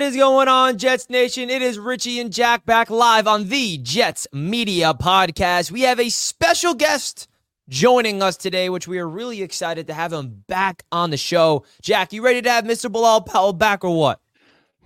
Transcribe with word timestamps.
What 0.00 0.06
is 0.06 0.16
going 0.16 0.48
on, 0.48 0.78
Jets 0.78 1.10
Nation? 1.10 1.50
It 1.50 1.60
is 1.60 1.78
Richie 1.78 2.20
and 2.20 2.32
Jack 2.32 2.64
back 2.64 2.88
live 2.88 3.26
on 3.26 3.50
the 3.50 3.76
Jets 3.76 4.26
Media 4.32 4.94
Podcast. 4.94 5.70
We 5.70 5.82
have 5.82 6.00
a 6.00 6.08
special 6.08 6.72
guest 6.72 7.28
joining 7.68 8.22
us 8.22 8.38
today, 8.38 8.70
which 8.70 8.88
we 8.88 8.98
are 8.98 9.06
really 9.06 9.42
excited 9.42 9.88
to 9.88 9.92
have 9.92 10.10
him 10.10 10.42
back 10.48 10.84
on 10.90 11.10
the 11.10 11.18
show. 11.18 11.66
Jack, 11.82 12.14
you 12.14 12.24
ready 12.24 12.40
to 12.40 12.50
have 12.50 12.64
Mr. 12.64 12.90
Bilal 12.90 13.20
Powell 13.20 13.52
back 13.52 13.84
or 13.84 13.94
what? 13.94 14.22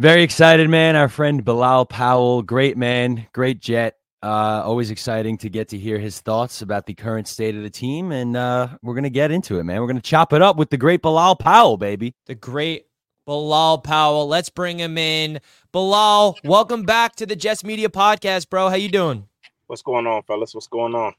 Very 0.00 0.24
excited, 0.24 0.68
man. 0.68 0.96
Our 0.96 1.08
friend 1.08 1.44
Bilal 1.44 1.86
Powell, 1.86 2.42
great 2.42 2.76
man, 2.76 3.28
great 3.32 3.60
Jet. 3.60 3.96
Uh, 4.20 4.62
always 4.64 4.90
exciting 4.90 5.38
to 5.38 5.48
get 5.48 5.68
to 5.68 5.78
hear 5.78 6.00
his 6.00 6.20
thoughts 6.22 6.60
about 6.60 6.86
the 6.86 6.94
current 6.94 7.28
state 7.28 7.54
of 7.54 7.62
the 7.62 7.70
team. 7.70 8.10
And 8.10 8.36
uh, 8.36 8.66
we're 8.82 8.94
going 8.94 9.04
to 9.04 9.10
get 9.10 9.30
into 9.30 9.60
it, 9.60 9.62
man. 9.62 9.80
We're 9.80 9.86
going 9.86 9.94
to 9.94 10.02
chop 10.02 10.32
it 10.32 10.42
up 10.42 10.56
with 10.56 10.70
the 10.70 10.76
great 10.76 11.02
Bilal 11.02 11.36
Powell, 11.36 11.76
baby. 11.76 12.16
The 12.26 12.34
great 12.34 12.86
Bilal 13.26 13.78
Powell. 13.78 14.28
Let's 14.28 14.50
bring 14.50 14.78
him 14.78 14.98
in. 14.98 15.40
Bilal, 15.72 16.36
welcome 16.44 16.82
back 16.82 17.16
to 17.16 17.26
the 17.26 17.34
Jets 17.34 17.64
Media 17.64 17.88
Podcast, 17.88 18.50
bro. 18.50 18.68
How 18.68 18.76
you 18.76 18.90
doing? 18.90 19.26
What's 19.66 19.82
going 19.82 20.06
on, 20.06 20.22
fellas? 20.24 20.54
What's 20.54 20.66
going 20.66 20.94
on? 20.94 21.14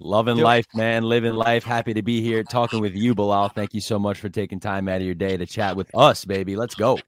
Loving 0.00 0.38
life, 0.38 0.66
man. 0.74 1.04
Living 1.04 1.34
life. 1.34 1.62
Happy 1.62 1.94
to 1.94 2.02
be 2.02 2.20
here 2.20 2.42
talking 2.42 2.80
with 2.80 2.96
you, 2.96 3.14
Bilal. 3.14 3.48
Thank 3.50 3.74
you 3.74 3.80
so 3.80 3.98
much 3.98 4.18
for 4.18 4.28
taking 4.28 4.58
time 4.58 4.88
out 4.88 4.96
of 4.96 5.02
your 5.02 5.14
day 5.14 5.36
to 5.36 5.46
chat 5.46 5.76
with 5.76 5.94
us, 5.94 6.24
baby. 6.24 6.56
Let's 6.56 6.74
go. 6.74 6.98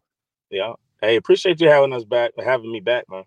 Yeah. 0.51 0.75
Hey, 1.03 1.17
appreciate 1.17 1.61
you 1.61 1.69
having 1.69 1.93
us 1.93 2.05
back, 2.05 2.33
having 2.39 2.71
me 2.71 2.81
back, 2.81 3.11
man. 3.11 3.25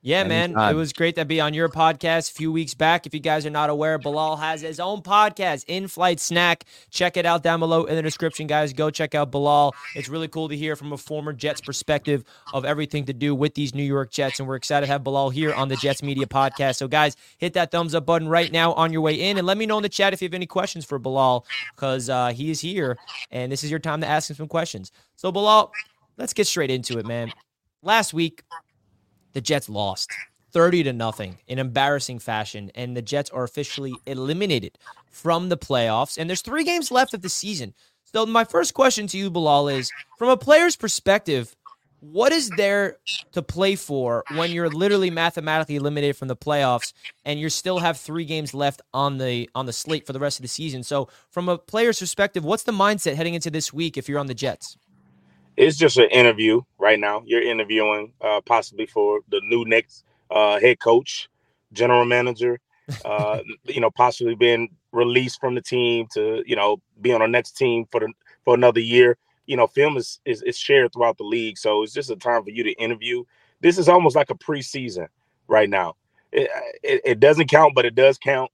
Yeah, 0.00 0.22
man. 0.22 0.56
It 0.56 0.74
was 0.74 0.92
great 0.92 1.16
to 1.16 1.24
be 1.24 1.40
on 1.40 1.54
your 1.54 1.68
podcast 1.68 2.30
a 2.30 2.34
few 2.34 2.52
weeks 2.52 2.72
back. 2.72 3.04
If 3.04 3.14
you 3.14 3.18
guys 3.20 3.44
are 3.44 3.50
not 3.50 3.68
aware, 3.68 3.98
Bilal 3.98 4.36
has 4.36 4.60
his 4.60 4.78
own 4.78 5.02
podcast, 5.02 5.64
In 5.66 5.88
Flight 5.88 6.20
Snack. 6.20 6.64
Check 6.90 7.16
it 7.16 7.26
out 7.26 7.42
down 7.42 7.58
below 7.58 7.84
in 7.84 7.96
the 7.96 8.02
description, 8.02 8.46
guys. 8.46 8.72
Go 8.72 8.90
check 8.90 9.16
out 9.16 9.32
Bilal. 9.32 9.74
It's 9.96 10.08
really 10.08 10.28
cool 10.28 10.48
to 10.50 10.56
hear 10.56 10.76
from 10.76 10.92
a 10.92 10.96
former 10.96 11.32
Jets 11.32 11.60
perspective 11.60 12.22
of 12.54 12.64
everything 12.64 13.06
to 13.06 13.12
do 13.12 13.34
with 13.34 13.54
these 13.54 13.74
New 13.74 13.82
York 13.82 14.12
Jets. 14.12 14.38
And 14.38 14.48
we're 14.48 14.54
excited 14.54 14.86
to 14.86 14.92
have 14.92 15.02
Bilal 15.02 15.30
here 15.30 15.52
on 15.52 15.68
the 15.68 15.76
Jets 15.76 16.00
Media 16.00 16.26
Podcast. 16.26 16.76
So, 16.76 16.86
guys, 16.86 17.16
hit 17.38 17.54
that 17.54 17.72
thumbs 17.72 17.92
up 17.92 18.06
button 18.06 18.28
right 18.28 18.52
now 18.52 18.74
on 18.74 18.92
your 18.92 19.02
way 19.02 19.14
in. 19.14 19.36
And 19.36 19.48
let 19.48 19.58
me 19.58 19.66
know 19.66 19.78
in 19.78 19.82
the 19.82 19.88
chat 19.88 20.12
if 20.12 20.22
you 20.22 20.26
have 20.26 20.34
any 20.34 20.46
questions 20.46 20.84
for 20.84 21.00
Bilal, 21.00 21.44
because 21.74 22.08
uh, 22.08 22.28
he 22.28 22.50
is 22.50 22.60
here. 22.60 22.96
And 23.32 23.50
this 23.50 23.64
is 23.64 23.70
your 23.70 23.80
time 23.80 24.00
to 24.02 24.06
ask 24.06 24.30
him 24.30 24.36
some 24.36 24.48
questions. 24.48 24.92
So, 25.16 25.32
Bilal, 25.32 25.72
let's 26.16 26.34
get 26.34 26.46
straight 26.46 26.70
into 26.70 27.00
it, 27.00 27.06
man. 27.06 27.32
Last 27.82 28.14
week, 28.14 28.42
the 29.32 29.40
Jets 29.40 29.68
lost 29.68 30.10
30 30.52 30.84
to 30.84 30.92
nothing 30.92 31.38
in 31.46 31.58
embarrassing 31.58 32.18
fashion, 32.18 32.70
and 32.74 32.96
the 32.96 33.02
Jets 33.02 33.30
are 33.30 33.44
officially 33.44 33.94
eliminated 34.06 34.78
from 35.10 35.48
the 35.48 35.58
playoffs. 35.58 36.16
And 36.18 36.28
there's 36.28 36.42
three 36.42 36.64
games 36.64 36.90
left 36.90 37.14
of 37.14 37.22
the 37.22 37.28
season. 37.28 37.74
So, 38.04 38.24
my 38.24 38.44
first 38.44 38.72
question 38.72 39.06
to 39.08 39.18
you, 39.18 39.30
Bilal, 39.30 39.68
is 39.68 39.92
from 40.16 40.30
a 40.30 40.36
player's 40.36 40.76
perspective, 40.76 41.54
what 42.00 42.32
is 42.32 42.48
there 42.50 42.96
to 43.32 43.42
play 43.42 43.74
for 43.74 44.24
when 44.34 44.50
you're 44.52 44.70
literally 44.70 45.10
mathematically 45.10 45.76
eliminated 45.76 46.16
from 46.16 46.28
the 46.28 46.36
playoffs 46.36 46.92
and 47.24 47.40
you 47.40 47.48
still 47.50 47.80
have 47.80 47.98
three 47.98 48.24
games 48.24 48.54
left 48.54 48.80
on 48.94 49.18
the 49.18 49.50
on 49.54 49.66
the 49.66 49.72
slate 49.72 50.06
for 50.06 50.12
the 50.12 50.20
rest 50.20 50.38
of 50.38 50.42
the 50.42 50.48
season? 50.48 50.82
So, 50.82 51.08
from 51.30 51.48
a 51.48 51.58
player's 51.58 51.98
perspective, 51.98 52.44
what's 52.44 52.62
the 52.62 52.72
mindset 52.72 53.16
heading 53.16 53.34
into 53.34 53.50
this 53.50 53.72
week 53.72 53.98
if 53.98 54.08
you're 54.08 54.18
on 54.18 54.26
the 54.28 54.34
Jets? 54.34 54.76
It's 55.58 55.76
just 55.76 55.98
an 55.98 56.08
interview 56.10 56.62
right 56.78 56.98
now. 56.98 57.22
You're 57.26 57.42
interviewing 57.42 58.12
uh, 58.20 58.40
possibly 58.42 58.86
for 58.86 59.20
the 59.28 59.40
new 59.42 59.64
next 59.64 60.04
uh, 60.30 60.60
head 60.60 60.78
coach, 60.78 61.28
general 61.72 62.04
manager. 62.04 62.60
Uh, 63.04 63.40
you 63.64 63.80
know, 63.80 63.90
possibly 63.90 64.36
being 64.36 64.68
released 64.92 65.40
from 65.40 65.54
the 65.54 65.60
team 65.60 66.06
to 66.14 66.42
you 66.46 66.56
know 66.56 66.80
be 67.00 67.12
on 67.12 67.20
the 67.20 67.26
next 67.26 67.52
team 67.52 67.86
for 67.90 68.00
the 68.00 68.12
for 68.44 68.54
another 68.54 68.80
year. 68.80 69.18
You 69.46 69.56
know, 69.56 69.66
film 69.66 69.96
is, 69.96 70.20
is 70.24 70.42
is 70.42 70.56
shared 70.56 70.92
throughout 70.92 71.18
the 71.18 71.24
league, 71.24 71.58
so 71.58 71.82
it's 71.82 71.92
just 71.92 72.10
a 72.10 72.16
time 72.16 72.44
for 72.44 72.50
you 72.50 72.62
to 72.62 72.72
interview. 72.72 73.24
This 73.60 73.78
is 73.78 73.88
almost 73.88 74.14
like 74.14 74.30
a 74.30 74.34
preseason 74.34 75.08
right 75.48 75.68
now. 75.68 75.96
It, 76.30 76.48
it, 76.84 77.00
it 77.04 77.20
doesn't 77.20 77.48
count, 77.48 77.74
but 77.74 77.84
it 77.84 77.96
does 77.96 78.18
count. 78.18 78.52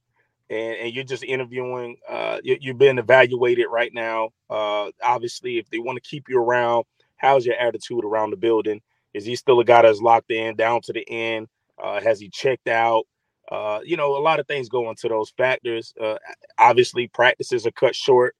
And, 0.49 0.77
and, 0.77 0.95
you're 0.95 1.05
just 1.05 1.25
interviewing. 1.25 1.97
Uh, 2.09 2.39
you, 2.45 2.71
are 2.71 2.75
being 2.75 2.99
evaluated 2.99 3.67
right 3.71 3.93
now. 3.93 4.31
Uh, 4.49 4.91
obviously, 5.03 5.59
if 5.59 5.69
they 5.71 5.79
want 5.79 5.97
to 5.97 6.09
keep 6.09 6.29
you 6.29 6.39
around, 6.39 6.85
how's 7.25 7.47
your 7.47 7.57
attitude 7.57 8.05
around 8.05 8.31
the 8.31 8.37
building? 8.37 8.81
Is 9.15 9.25
he 9.25 9.37
still 9.37 9.61
a 9.61 9.65
guy 9.65 9.83
that's 9.83 10.01
locked 10.01 10.31
in 10.31 10.57
down 10.57 10.81
to 10.83 10.93
the 10.93 11.09
end? 11.09 11.49
Uh, 11.83 12.01
has 12.01 12.21
he 12.21 12.29
checked 12.29 12.69
out? 12.69 13.05
Uh, 13.51 13.81
you 13.85 13.97
know, 13.97 14.17
a 14.17 14.21
lot 14.21 14.41
of 14.41 14.47
things 14.47 14.69
go 14.69 14.91
into 14.91 15.09
those 15.09 15.33
factors. 15.37 15.95
Uh, 16.01 16.17
obviously, 16.59 17.09
practices 17.09 17.67
are 17.67 17.73
cut 17.73 17.95
short. 17.95 18.35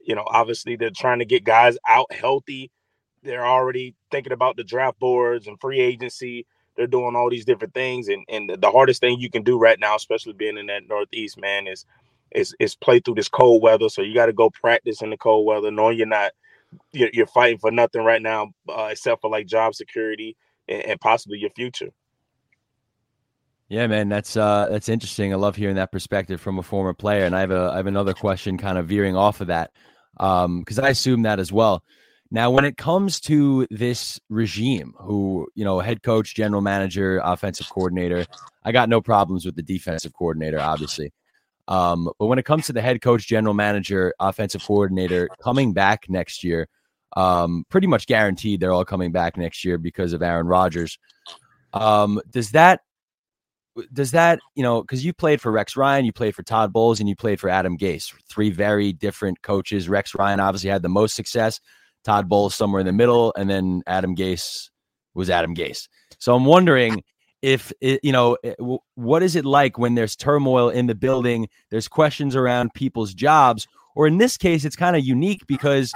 You 0.00 0.14
know, 0.14 0.24
obviously 0.26 0.76
they're 0.76 0.90
trying 0.90 1.18
to 1.18 1.24
get 1.24 1.44
guys 1.44 1.76
out 1.86 2.12
healthy. 2.12 2.70
They're 3.22 3.44
already 3.46 3.94
thinking 4.10 4.32
about 4.32 4.56
the 4.56 4.64
draft 4.64 4.98
boards 4.98 5.46
and 5.46 5.60
free 5.60 5.80
agency. 5.80 6.46
They're 6.76 6.86
doing 6.86 7.16
all 7.16 7.28
these 7.28 7.44
different 7.44 7.74
things, 7.74 8.08
and 8.08 8.24
and 8.30 8.50
the 8.58 8.70
hardest 8.70 9.00
thing 9.00 9.18
you 9.18 9.28
can 9.28 9.42
do 9.42 9.58
right 9.58 9.78
now, 9.78 9.96
especially 9.96 10.32
being 10.32 10.56
in 10.56 10.66
that 10.66 10.88
Northeast, 10.88 11.38
man, 11.38 11.66
is 11.66 11.84
is 12.30 12.54
is 12.58 12.74
play 12.74 13.00
through 13.00 13.16
this 13.16 13.28
cold 13.28 13.62
weather. 13.62 13.90
So 13.90 14.00
you 14.00 14.14
got 14.14 14.26
to 14.26 14.32
go 14.32 14.48
practice 14.48 15.02
in 15.02 15.10
the 15.10 15.18
cold 15.18 15.46
weather, 15.46 15.70
knowing 15.70 15.98
you're 15.98 16.06
not 16.06 16.32
you're, 16.92 17.10
you're 17.12 17.26
fighting 17.26 17.58
for 17.58 17.70
nothing 17.70 18.04
right 18.04 18.22
now, 18.22 18.48
uh, 18.68 18.88
except 18.90 19.22
for 19.22 19.30
like 19.30 19.46
job 19.46 19.74
security 19.74 20.36
and, 20.68 20.82
and 20.82 21.00
possibly 21.00 21.38
your 21.38 21.50
future. 21.50 21.90
Yeah, 23.68 23.86
man, 23.86 24.08
that's 24.08 24.36
uh, 24.36 24.66
that's 24.68 24.88
interesting. 24.88 25.32
I 25.32 25.36
love 25.36 25.54
hearing 25.54 25.76
that 25.76 25.92
perspective 25.92 26.40
from 26.40 26.58
a 26.58 26.62
former 26.62 26.92
player. 26.92 27.24
And 27.24 27.36
I 27.36 27.40
have 27.40 27.52
a 27.52 27.70
I 27.72 27.76
have 27.76 27.86
another 27.86 28.14
question, 28.14 28.58
kind 28.58 28.76
of 28.76 28.88
veering 28.88 29.16
off 29.16 29.40
of 29.40 29.46
that, 29.46 29.70
because 30.14 30.78
um, 30.78 30.84
I 30.84 30.88
assume 30.88 31.22
that 31.22 31.38
as 31.38 31.52
well. 31.52 31.84
Now, 32.32 32.50
when 32.50 32.64
it 32.64 32.76
comes 32.76 33.20
to 33.22 33.66
this 33.70 34.20
regime, 34.28 34.94
who 34.98 35.48
you 35.54 35.64
know, 35.64 35.78
head 35.78 36.02
coach, 36.02 36.34
general 36.34 36.62
manager, 36.62 37.20
offensive 37.22 37.68
coordinator, 37.70 38.26
I 38.64 38.72
got 38.72 38.88
no 38.88 39.00
problems 39.00 39.44
with 39.44 39.54
the 39.54 39.62
defensive 39.62 40.12
coordinator, 40.14 40.60
obviously. 40.60 41.12
Um, 41.70 42.10
but 42.18 42.26
when 42.26 42.38
it 42.38 42.44
comes 42.44 42.66
to 42.66 42.72
the 42.72 42.82
head 42.82 43.00
coach, 43.00 43.28
general 43.28 43.54
manager, 43.54 44.12
offensive 44.18 44.62
coordinator 44.62 45.28
coming 45.42 45.72
back 45.72 46.06
next 46.08 46.42
year, 46.42 46.68
um, 47.16 47.64
pretty 47.70 47.86
much 47.86 48.06
guaranteed 48.06 48.60
they're 48.60 48.72
all 48.72 48.84
coming 48.84 49.12
back 49.12 49.36
next 49.36 49.64
year 49.64 49.78
because 49.78 50.12
of 50.12 50.20
Aaron 50.20 50.48
Rodgers. 50.48 50.98
Um, 51.72 52.20
does 52.28 52.50
that 52.50 52.80
does 53.92 54.10
that 54.10 54.40
you 54.56 54.64
know 54.64 54.82
because 54.82 55.04
you 55.04 55.12
played 55.12 55.40
for 55.40 55.52
Rex 55.52 55.76
Ryan, 55.76 56.04
you 56.04 56.12
played 56.12 56.34
for 56.34 56.42
Todd 56.42 56.72
Bowles, 56.72 56.98
and 56.98 57.08
you 57.08 57.14
played 57.14 57.38
for 57.38 57.48
Adam 57.48 57.78
Gase, 57.78 58.12
three 58.28 58.50
very 58.50 58.92
different 58.92 59.40
coaches. 59.42 59.88
Rex 59.88 60.14
Ryan 60.14 60.40
obviously 60.40 60.70
had 60.70 60.82
the 60.82 60.88
most 60.88 61.14
success. 61.14 61.60
Todd 62.02 62.28
Bowles 62.28 62.54
somewhere 62.54 62.80
in 62.80 62.86
the 62.86 62.92
middle, 62.92 63.32
and 63.36 63.48
then 63.48 63.82
Adam 63.86 64.16
Gase 64.16 64.70
was 65.14 65.30
Adam 65.30 65.54
Gase. 65.54 65.88
So 66.18 66.34
I'm 66.34 66.44
wondering 66.44 67.04
if 67.42 67.72
it, 67.80 68.00
you 68.02 68.12
know 68.12 68.36
eh, 68.44 68.54
what 68.94 69.22
is 69.22 69.36
it 69.36 69.44
like 69.44 69.78
when 69.78 69.94
there's 69.94 70.16
turmoil 70.16 70.68
in 70.68 70.86
the 70.86 70.94
building 70.94 71.48
there's 71.70 71.88
questions 71.88 72.36
around 72.36 72.74
people's 72.74 73.14
jobs 73.14 73.66
or 73.94 74.06
in 74.06 74.18
this 74.18 74.36
case 74.36 74.64
it's 74.64 74.76
kind 74.76 74.96
of 74.96 75.04
unique 75.04 75.46
because 75.46 75.92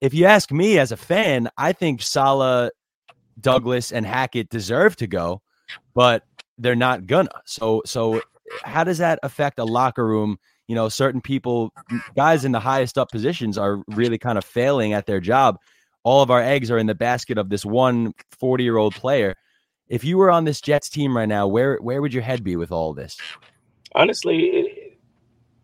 if 0.00 0.14
you 0.14 0.24
ask 0.24 0.52
me 0.52 0.78
as 0.78 0.92
a 0.92 0.96
fan 0.96 1.48
i 1.56 1.72
think 1.72 2.00
Saleh 2.00 2.70
douglas 3.40 3.92
and 3.92 4.06
hackett 4.06 4.48
deserve 4.50 4.94
to 4.96 5.06
go 5.06 5.42
but 5.94 6.22
they're 6.58 6.76
not 6.76 7.06
gonna. 7.06 7.28
So 7.44 7.82
so 7.84 8.22
how 8.62 8.84
does 8.84 8.98
that 8.98 9.18
affect 9.22 9.58
a 9.58 9.64
locker 9.64 10.06
room? 10.06 10.38
You 10.68 10.74
know 10.74 10.88
certain 10.88 11.20
people 11.20 11.72
guys 12.16 12.44
in 12.44 12.52
the 12.52 12.60
highest 12.60 12.98
up 12.98 13.10
positions 13.10 13.58
are 13.58 13.82
really 13.88 14.18
kind 14.18 14.38
of 14.38 14.44
failing 14.44 14.92
at 14.92 15.06
their 15.06 15.20
job. 15.20 15.58
All 16.04 16.22
of 16.22 16.30
our 16.30 16.42
eggs 16.42 16.70
are 16.70 16.78
in 16.78 16.86
the 16.86 16.94
basket 16.94 17.38
of 17.38 17.48
this 17.48 17.64
one 17.64 18.12
40 18.38 18.64
year 18.64 18.76
old 18.76 18.94
player 18.94 19.34
if 19.88 20.04
you 20.04 20.18
were 20.18 20.30
on 20.30 20.44
this 20.44 20.60
Jets 20.60 20.88
team 20.88 21.16
right 21.16 21.28
now, 21.28 21.46
where 21.46 21.76
where 21.78 22.00
would 22.00 22.14
your 22.14 22.22
head 22.22 22.42
be 22.42 22.56
with 22.56 22.72
all 22.72 22.94
this? 22.94 23.16
Honestly, 23.94 24.44
it, 24.44 24.98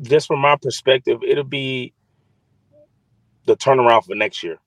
just 0.02 0.26
from 0.26 0.40
my 0.40 0.56
perspective, 0.56 1.20
it'll 1.26 1.44
be 1.44 1.92
the 3.46 3.56
turnaround 3.56 4.04
for 4.04 4.14
next 4.14 4.42
year. 4.42 4.58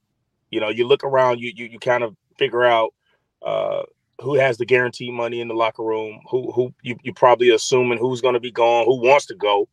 You 0.50 0.59
know, 0.59 0.69
you 0.69 0.88
look 0.88 1.03
around, 1.03 1.39
you 1.39 1.51
you, 1.56 1.65
you 1.65 1.80
kind 1.80 2.03
of 2.03 2.15
figure 2.38 2.63
out 2.63 2.94
uh, 3.42 3.83
who 4.21 4.36
has 4.36 4.57
the 4.57 4.65
guaranteed 4.65 5.13
money 5.13 5.42
in 5.42 5.48
the 5.48 5.53
locker 5.53 5.83
room, 5.83 6.19
who 6.30 6.51
who 6.51 6.74
you 6.81 6.98
you 7.03 7.13
probably 7.13 7.50
assuming 7.50 7.98
who's 7.98 8.21
going 8.21 8.33
to 8.33 8.39
be 8.39 8.51
gone, 8.51 8.86
who 8.86 9.01
wants 9.01 9.25
to 9.27 9.36
go 9.36 9.68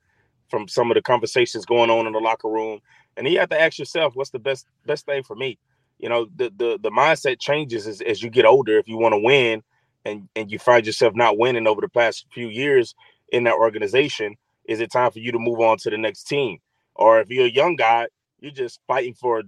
from 0.48 0.68
some 0.68 0.90
of 0.90 0.94
the 0.94 1.02
conversations 1.02 1.66
going 1.66 1.90
on 1.90 2.06
in 2.06 2.12
the 2.12 2.20
locker 2.20 2.48
room, 2.48 2.80
and 3.16 3.26
you 3.28 3.38
have 3.38 3.50
to 3.50 3.60
ask 3.60 3.78
yourself, 3.78 4.14
what's 4.14 4.30
the 4.30 4.38
best 4.38 4.66
best 4.86 5.06
thing 5.06 5.22
for 5.22 5.34
me? 5.34 5.58
You 5.98 6.08
know, 6.08 6.28
the 6.36 6.52
the 6.56 6.78
the 6.80 6.90
mindset 6.90 7.40
changes 7.40 7.86
as, 7.86 8.00
as 8.00 8.22
you 8.22 8.30
get 8.30 8.46
older. 8.46 8.78
If 8.78 8.88
you 8.88 8.96
want 8.96 9.14
to 9.14 9.18
win, 9.18 9.62
and 10.08 10.28
and 10.36 10.50
you 10.50 10.58
find 10.58 10.86
yourself 10.86 11.14
not 11.14 11.38
winning 11.38 11.66
over 11.66 11.80
the 11.80 11.88
past 11.88 12.26
few 12.32 12.48
years 12.48 12.94
in 13.32 13.44
that 13.44 13.54
organization, 13.54 14.36
is 14.64 14.80
it 14.80 14.90
time 14.90 15.10
for 15.10 15.18
you 15.18 15.32
to 15.32 15.38
move 15.38 15.60
on 15.60 15.78
to 15.78 15.90
the 15.90 15.98
next 15.98 16.24
team? 16.24 16.58
Or 16.94 17.20
if 17.20 17.30
you're 17.30 17.46
a 17.46 17.50
young 17.50 17.76
guy, 17.76 18.08
you're 18.40 18.52
just 18.52 18.80
fighting 18.86 19.14
for, 19.14 19.42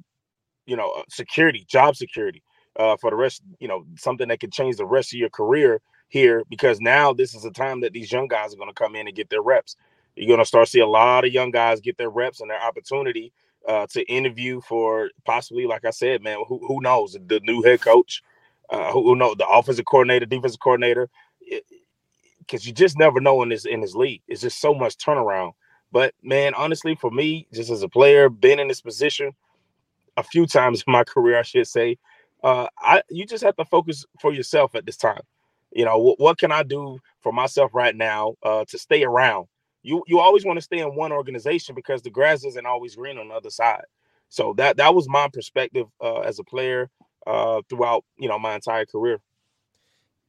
you 0.66 0.76
know, 0.76 0.90
uh, 0.90 1.02
security, 1.08 1.64
job 1.68 1.96
security, 1.96 2.42
uh, 2.76 2.96
for 2.96 3.10
the 3.10 3.16
rest, 3.16 3.42
you 3.58 3.68
know, 3.68 3.84
something 3.96 4.28
that 4.28 4.40
can 4.40 4.50
change 4.50 4.76
the 4.76 4.86
rest 4.86 5.12
of 5.12 5.18
your 5.18 5.30
career 5.30 5.80
here. 6.08 6.44
Because 6.48 6.80
now 6.80 7.12
this 7.12 7.34
is 7.34 7.42
the 7.42 7.50
time 7.50 7.80
that 7.80 7.92
these 7.92 8.12
young 8.12 8.28
guys 8.28 8.52
are 8.52 8.56
going 8.56 8.70
to 8.70 8.74
come 8.74 8.94
in 8.94 9.06
and 9.06 9.16
get 9.16 9.30
their 9.30 9.42
reps. 9.42 9.76
You're 10.16 10.28
going 10.28 10.38
to 10.38 10.44
start 10.44 10.68
see 10.68 10.80
a 10.80 10.86
lot 10.86 11.24
of 11.24 11.32
young 11.32 11.50
guys 11.50 11.80
get 11.80 11.96
their 11.96 12.10
reps 12.10 12.40
and 12.40 12.50
their 12.50 12.62
opportunity 12.62 13.32
uh, 13.68 13.86
to 13.90 14.02
interview 14.04 14.60
for 14.60 15.10
possibly, 15.24 15.66
like 15.66 15.84
I 15.84 15.90
said, 15.90 16.22
man, 16.22 16.38
who, 16.46 16.60
who 16.66 16.80
knows 16.80 17.16
the 17.26 17.40
new 17.40 17.62
head 17.62 17.80
coach 17.80 18.22
uh, 18.70 18.93
who, 18.93 19.02
who 19.05 19.17
know 19.17 19.34
the 19.34 19.46
offensive 19.46 19.84
coordinator, 19.84 20.26
defensive 20.26 20.61
coordinator, 20.61 21.08
because 22.40 22.67
you 22.67 22.72
just 22.72 22.99
never 22.99 23.20
know 23.20 23.43
in 23.43 23.49
this 23.49 23.64
in 23.64 23.81
this 23.81 23.94
league. 23.94 24.22
It's 24.28 24.40
just 24.40 24.61
so 24.61 24.75
much 24.75 24.96
turnaround. 24.96 25.52
But 25.93 26.14
man, 26.22 26.55
honestly, 26.55 26.94
for 26.94 27.11
me, 27.11 27.46
just 27.52 27.70
as 27.70 27.82
a 27.82 27.88
player, 27.88 28.28
been 28.28 28.61
in 28.61 28.69
this 28.69 28.81
position 28.81 29.32
a 30.17 30.22
few 30.22 30.46
times 30.46 30.82
in 30.87 30.93
my 30.93 31.05
career, 31.05 31.38
I 31.38 31.43
should 31.43 31.67
say, 31.67 31.99
uh, 32.43 32.67
I 32.78 33.02
you 33.11 33.26
just 33.26 33.44
have 33.44 33.56
to 33.56 33.64
focus 33.64 34.05
for 34.20 34.32
yourself 34.32 34.75
at 34.75 34.87
this 34.87 34.96
time. 34.96 35.23
You 35.73 35.84
know, 35.84 35.99
what, 35.99 36.19
what 36.19 36.38
can 36.38 36.50
I 36.50 36.62
do 36.62 36.99
for 37.20 37.32
myself 37.32 37.73
right 37.75 37.94
now 37.94 38.34
uh, 38.43 38.64
to 38.69 38.78
stay 38.78 39.05
around? 39.05 39.46
You 39.82 40.02
you 40.06 40.19
always 40.19 40.44
want 40.44 40.58
to 40.58 40.64
stay 40.64 40.78
in 40.78 40.94
one 40.94 41.12
organization 41.12 41.75
because 41.75 42.02
the 42.02 42.11
grass 42.11 42.44
isn't 42.44 42.66
always 42.66 42.96
green 42.96 43.19
on 43.19 43.28
the 43.28 43.34
other 43.34 43.50
side. 43.50 43.84
So 44.28 44.55
that 44.56 44.76
that 44.76 44.94
was 44.94 45.08
my 45.08 45.28
perspective 45.32 45.87
uh, 46.00 46.20
as 46.20 46.38
a 46.38 46.44
player 46.44 46.90
uh, 47.26 47.62
throughout 47.69 48.05
you 48.19 48.28
know 48.28 48.38
my 48.38 48.55
entire 48.55 48.87
career. 48.87 49.20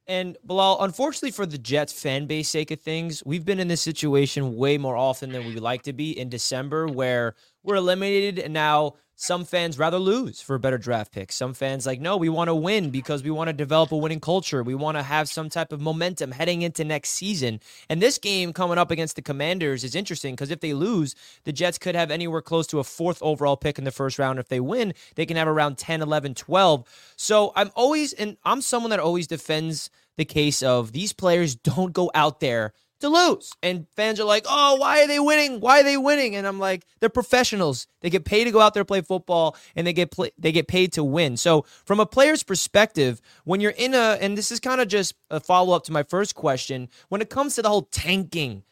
And 0.08 0.36
Bilal, 0.44 0.82
unfortunately 0.82 1.30
for 1.30 1.46
the 1.46 1.58
Jets 1.58 1.92
fan 1.92 2.26
base 2.26 2.48
sake 2.48 2.72
of 2.72 2.80
things, 2.80 3.22
we've 3.24 3.44
been 3.44 3.60
in 3.60 3.68
this 3.68 3.80
situation 3.80 4.56
way 4.56 4.76
more 4.76 4.96
often 4.96 5.30
than 5.30 5.46
we 5.46 5.54
like 5.56 5.82
to 5.82 5.92
be 5.92 6.18
in 6.18 6.28
December, 6.28 6.88
where 6.88 7.36
we're 7.62 7.76
eliminated 7.76 8.38
and 8.38 8.52
now 8.52 8.94
some 9.22 9.44
fans 9.44 9.78
rather 9.78 10.00
lose 10.00 10.40
for 10.40 10.56
a 10.56 10.58
better 10.58 10.76
draft 10.76 11.12
pick. 11.12 11.30
Some 11.30 11.54
fans 11.54 11.86
like, 11.86 12.00
no, 12.00 12.16
we 12.16 12.28
want 12.28 12.48
to 12.48 12.56
win 12.56 12.90
because 12.90 13.22
we 13.22 13.30
want 13.30 13.46
to 13.46 13.52
develop 13.52 13.92
a 13.92 13.96
winning 13.96 14.18
culture. 14.18 14.64
We 14.64 14.74
want 14.74 14.96
to 14.96 15.02
have 15.04 15.28
some 15.28 15.48
type 15.48 15.70
of 15.72 15.80
momentum 15.80 16.32
heading 16.32 16.62
into 16.62 16.82
next 16.82 17.10
season. 17.10 17.60
And 17.88 18.02
this 18.02 18.18
game 18.18 18.52
coming 18.52 18.78
up 18.78 18.90
against 18.90 19.14
the 19.14 19.22
Commanders 19.22 19.84
is 19.84 19.94
interesting 19.94 20.34
because 20.34 20.50
if 20.50 20.58
they 20.58 20.74
lose, 20.74 21.14
the 21.44 21.52
Jets 21.52 21.78
could 21.78 21.94
have 21.94 22.10
anywhere 22.10 22.42
close 22.42 22.66
to 22.66 22.80
a 22.80 22.84
fourth 22.84 23.22
overall 23.22 23.56
pick 23.56 23.78
in 23.78 23.84
the 23.84 23.92
first 23.92 24.18
round. 24.18 24.40
If 24.40 24.48
they 24.48 24.58
win, 24.58 24.92
they 25.14 25.24
can 25.24 25.36
have 25.36 25.46
around 25.46 25.78
10, 25.78 26.02
11, 26.02 26.34
12. 26.34 27.12
So 27.14 27.52
I'm 27.54 27.70
always, 27.76 28.12
and 28.14 28.36
I'm 28.44 28.60
someone 28.60 28.90
that 28.90 28.98
always 28.98 29.28
defends 29.28 29.88
the 30.16 30.24
case 30.24 30.64
of 30.64 30.90
these 30.90 31.12
players 31.12 31.54
don't 31.62 31.92
go 31.92 32.10
out 32.12 32.40
there 32.40 32.72
to 33.02 33.08
lose. 33.08 33.52
And 33.62 33.86
fans 33.94 34.18
are 34.18 34.24
like, 34.24 34.44
oh, 34.48 34.76
why 34.76 35.02
are 35.02 35.06
they 35.06 35.20
winning? 35.20 35.60
Why 35.60 35.80
are 35.80 35.84
they 35.84 35.96
winning? 35.96 36.34
And 36.34 36.46
I'm 36.46 36.58
like, 36.58 36.84
they're 36.98 37.08
professionals. 37.08 37.86
They 38.00 38.10
get 38.10 38.24
paid 38.24 38.44
to 38.44 38.50
go 38.50 38.60
out 38.60 38.74
there 38.74 38.84
play 38.84 39.02
football, 39.02 39.56
and 39.76 39.86
they 39.86 39.92
get 39.92 40.10
play, 40.10 40.32
they 40.38 40.50
get 40.50 40.66
paid 40.66 40.92
to 40.94 41.04
win. 41.04 41.36
So 41.36 41.64
from 41.84 42.00
a 42.00 42.06
player's 42.06 42.42
perspective, 42.42 43.20
when 43.44 43.60
you're 43.60 43.72
in 43.72 43.94
a, 43.94 44.18
and 44.20 44.36
this 44.36 44.50
is 44.50 44.58
kind 44.58 44.80
of 44.80 44.88
just 44.88 45.14
a 45.30 45.38
follow 45.38 45.76
up 45.76 45.84
to 45.84 45.92
my 45.92 46.02
first 46.02 46.34
question, 46.34 46.88
when 47.08 47.20
it 47.20 47.30
comes 47.30 47.54
to 47.56 47.62
the 47.62 47.68
whole 47.68 47.82
tanking 47.82 48.62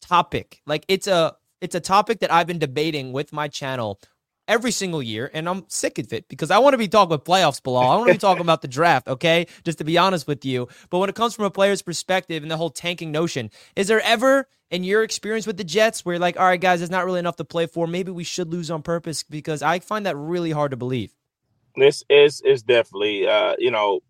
topic, 0.00 0.62
like 0.66 0.84
it's 0.88 1.06
a 1.06 1.36
it's 1.60 1.74
a 1.74 1.80
topic 1.80 2.20
that 2.20 2.32
I've 2.32 2.46
been 2.46 2.60
debating 2.60 3.12
with 3.12 3.32
my 3.32 3.48
channel 3.48 4.00
every 4.48 4.72
single 4.72 5.02
year, 5.02 5.30
and 5.32 5.48
I'm 5.48 5.64
sick 5.68 5.98
of 5.98 6.12
it 6.12 6.26
because 6.28 6.50
I 6.50 6.58
want 6.58 6.74
to 6.74 6.78
be 6.78 6.88
talking 6.88 7.14
about 7.14 7.24
playoffs, 7.24 7.62
Bilal. 7.62 7.90
I 7.90 7.96
want 7.96 8.08
to 8.08 8.14
be 8.14 8.18
talking 8.18 8.40
about 8.40 8.62
the 8.62 8.68
draft, 8.68 9.06
okay? 9.06 9.46
Just 9.64 9.78
to 9.78 9.84
be 9.84 9.98
honest 9.98 10.26
with 10.26 10.44
you. 10.44 10.66
But 10.90 10.98
when 10.98 11.08
it 11.08 11.14
comes 11.14 11.34
from 11.34 11.44
a 11.44 11.50
player's 11.50 11.82
perspective 11.82 12.42
and 12.42 12.50
the 12.50 12.56
whole 12.56 12.70
tanking 12.70 13.12
notion, 13.12 13.50
is 13.76 13.86
there 13.86 14.00
ever 14.00 14.48
in 14.70 14.84
your 14.84 15.02
experience 15.02 15.46
with 15.46 15.56
the 15.56 15.64
Jets 15.64 16.04
where 16.04 16.14
you're 16.14 16.20
like, 16.20 16.38
all 16.38 16.46
right, 16.46 16.60
guys, 16.60 16.82
it's 16.82 16.90
not 16.90 17.04
really 17.04 17.20
enough 17.20 17.36
to 17.36 17.44
play 17.44 17.66
for. 17.66 17.86
Maybe 17.86 18.10
we 18.10 18.24
should 18.24 18.52
lose 18.52 18.70
on 18.70 18.82
purpose 18.82 19.22
because 19.22 19.62
I 19.62 19.78
find 19.78 20.06
that 20.06 20.16
really 20.16 20.50
hard 20.50 20.72
to 20.72 20.76
believe. 20.76 21.14
This 21.76 22.02
is 22.08 22.40
is 22.40 22.62
definitely, 22.62 23.28
uh, 23.28 23.54
you 23.58 23.70
know, 23.70 24.00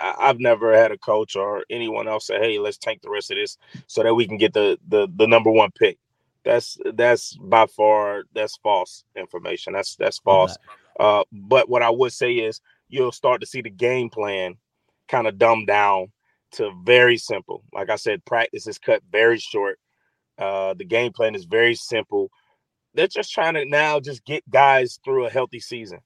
I've 0.00 0.40
never 0.40 0.74
had 0.74 0.90
a 0.90 0.98
coach 0.98 1.36
or 1.36 1.64
anyone 1.70 2.08
else 2.08 2.26
say, 2.26 2.38
"Hey, 2.38 2.58
let's 2.58 2.78
tank 2.78 3.02
the 3.02 3.10
rest 3.10 3.30
of 3.30 3.36
this 3.36 3.56
so 3.86 4.02
that 4.02 4.14
we 4.14 4.26
can 4.26 4.36
get 4.36 4.52
the 4.52 4.78
the 4.88 5.06
the 5.14 5.26
number 5.26 5.50
one 5.50 5.70
pick." 5.78 5.98
That's 6.44 6.76
that's 6.94 7.36
by 7.36 7.66
far 7.66 8.24
that's 8.34 8.56
false 8.58 9.04
information. 9.16 9.72
That's 9.72 9.96
that's 9.96 10.18
false. 10.18 10.56
Uh, 11.00 11.24
but 11.32 11.68
what 11.68 11.82
I 11.82 11.90
would 11.90 12.12
say 12.12 12.34
is 12.34 12.60
you'll 12.88 13.12
start 13.12 13.40
to 13.40 13.46
see 13.46 13.62
the 13.62 13.70
game 13.70 14.10
plan 14.10 14.56
kind 15.08 15.26
of 15.26 15.38
dumbed 15.38 15.66
down 15.66 16.12
to 16.52 16.70
very 16.84 17.16
simple. 17.16 17.64
Like 17.72 17.90
I 17.90 17.96
said, 17.96 18.24
practice 18.24 18.66
is 18.66 18.78
cut 18.78 19.02
very 19.10 19.38
short. 19.38 19.78
Uh, 20.38 20.74
the 20.74 20.84
game 20.84 21.12
plan 21.12 21.34
is 21.34 21.44
very 21.44 21.74
simple. 21.74 22.30
They're 22.94 23.08
just 23.08 23.32
trying 23.32 23.54
to 23.54 23.64
now 23.64 23.98
just 23.98 24.24
get 24.24 24.48
guys 24.48 24.98
through 25.04 25.26
a 25.26 25.30
healthy 25.30 25.60
season. 25.60 25.98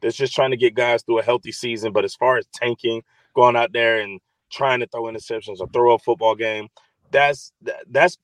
They're 0.00 0.10
just 0.10 0.34
trying 0.34 0.50
to 0.52 0.56
get 0.56 0.74
guys 0.74 1.02
through 1.02 1.18
a 1.18 1.24
healthy 1.24 1.50
season. 1.50 1.92
But 1.92 2.04
as 2.04 2.14
far 2.14 2.36
as 2.36 2.46
tanking, 2.54 3.02
going 3.34 3.56
out 3.56 3.72
there 3.72 4.00
and 4.00 4.20
trying 4.50 4.80
to 4.80 4.86
throw 4.86 5.04
interceptions 5.04 5.60
or 5.60 5.68
throw 5.68 5.94
a 5.94 5.98
football 5.98 6.34
game, 6.34 6.68
that's 7.10 7.52
that's 7.88 8.18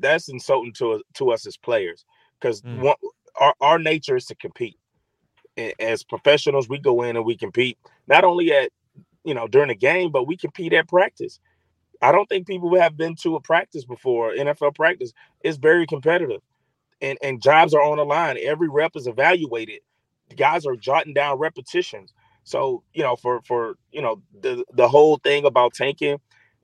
that's 0.00 0.28
insulting 0.28 0.72
to 0.74 1.02
to 1.14 1.30
us 1.30 1.46
as 1.46 1.56
players 1.56 2.04
because 2.40 2.62
mm. 2.62 2.92
our 3.40 3.54
our 3.60 3.78
nature 3.78 4.16
is 4.16 4.26
to 4.26 4.34
compete. 4.34 4.76
As 5.80 6.04
professionals, 6.04 6.68
we 6.68 6.78
go 6.78 7.02
in 7.02 7.16
and 7.16 7.24
we 7.24 7.36
compete 7.36 7.78
not 8.06 8.24
only 8.24 8.52
at 8.52 8.70
you 9.24 9.34
know 9.34 9.48
during 9.48 9.68
the 9.68 9.74
game, 9.74 10.12
but 10.12 10.26
we 10.26 10.36
compete 10.36 10.72
at 10.72 10.88
practice. 10.88 11.40
I 12.00 12.12
don't 12.12 12.28
think 12.28 12.46
people 12.46 12.78
have 12.78 12.96
been 12.96 13.16
to 13.22 13.34
a 13.34 13.40
practice 13.40 13.84
before. 13.84 14.32
NFL 14.32 14.76
practice 14.76 15.12
is 15.42 15.56
very 15.56 15.86
competitive, 15.86 16.40
and 17.00 17.18
and 17.22 17.42
jobs 17.42 17.74
are 17.74 17.82
on 17.82 17.96
the 17.96 18.04
line. 18.04 18.36
Every 18.40 18.68
rep 18.68 18.92
is 18.94 19.06
evaluated. 19.06 19.80
The 20.28 20.36
guys 20.36 20.64
are 20.64 20.76
jotting 20.76 21.14
down 21.14 21.38
repetitions. 21.38 22.12
So 22.44 22.84
you 22.94 23.02
know, 23.02 23.16
for 23.16 23.42
for 23.42 23.74
you 23.90 24.00
know 24.00 24.22
the 24.40 24.64
the 24.72 24.88
whole 24.88 25.18
thing 25.18 25.44
about 25.44 25.74
tanking 25.74 26.18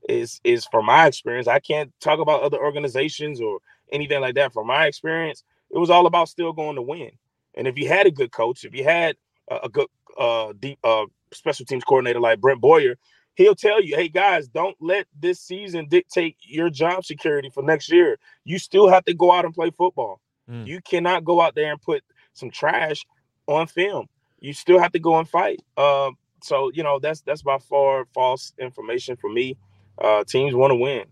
is 0.09 0.41
is 0.45 0.67
from 0.67 0.87
my 0.87 1.07
experience. 1.07 1.49
I 1.49 1.59
can't 1.59 1.93
talk 2.01 2.19
about 2.19 2.43
other 2.43 2.59
organizations 2.59 3.41
or 3.41 3.59
anything 3.93 4.21
like 4.21 4.35
that. 4.37 4.53
From 4.53 4.67
my 4.67 4.87
experience, 4.87 5.45
it 5.71 5.79
was 5.79 5.91
all 5.91 6.07
about 6.07 6.29
still 6.29 6.53
going 6.53 6.77
to 6.77 6.83
win. 6.83 7.11
And 7.55 7.67
if 7.67 7.79
you 7.79 7.89
had 7.89 8.07
a 8.07 8.11
good 8.11 8.33
coach, 8.33 8.65
if 8.65 8.75
you 8.75 8.85
had 8.85 9.17
a, 9.51 9.61
a 9.65 9.69
good 9.69 9.87
uh, 10.19 10.53
deep 10.59 10.79
uh, 10.85 11.07
special 11.33 11.67
teams 11.67 11.85
coordinator 11.85 12.21
like 12.21 12.41
Brant 12.41 12.61
Boyer, 12.61 12.97
he'll 13.35 13.55
tell 13.55 13.83
you, 13.83 13.97
"Hey 13.97 14.09
guys, 14.09 14.49
don't 14.49 14.77
let 14.81 15.07
this 15.19 15.41
season 15.41 15.87
dictate 15.89 16.37
your 16.43 16.71
job 16.71 17.05
security 17.05 17.51
for 17.51 17.63
next 17.63 17.91
year. 17.91 18.19
You 18.45 18.59
still 18.59 18.89
have 18.89 19.05
to 19.07 19.15
go 19.15 19.33
out 19.33 19.45
and 19.45 19.55
play 19.55 19.71
football. 19.71 20.21
Mm. 20.51 20.67
You 20.67 20.81
cannot 20.83 21.25
go 21.25 21.41
out 21.41 21.55
there 21.55 21.71
and 21.71 21.81
put 21.81 22.03
some 22.35 22.51
trash 22.51 23.05
on 23.47 23.67
film. 23.67 24.09
You 24.41 24.53
still 24.53 24.79
have 24.79 24.93
to 24.93 24.99
go 24.99 25.19
and 25.19 25.29
fight." 25.29 25.61
Uh, 25.77 26.11
so 26.43 26.71
you 26.75 26.83
know 26.83 26.99
that's 26.99 27.23
that's 27.23 27.43
by 27.43 27.59
far 27.59 28.05
false 28.13 28.53
information 28.59 29.17
for 29.17 29.31
me 29.31 29.57
uh, 29.99 30.25
teams 30.25 30.55
want 30.55 30.71
to 30.71 30.77
win. 30.77 31.05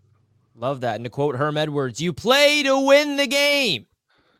Love 0.55 0.81
that. 0.81 0.95
And 0.95 1.03
to 1.03 1.09
quote 1.09 1.35
Herm 1.35 1.57
Edwards, 1.57 1.99
you 1.99 2.13
play 2.13 2.63
to 2.63 2.79
win 2.79 3.17
the 3.17 3.27
game. 3.27 3.87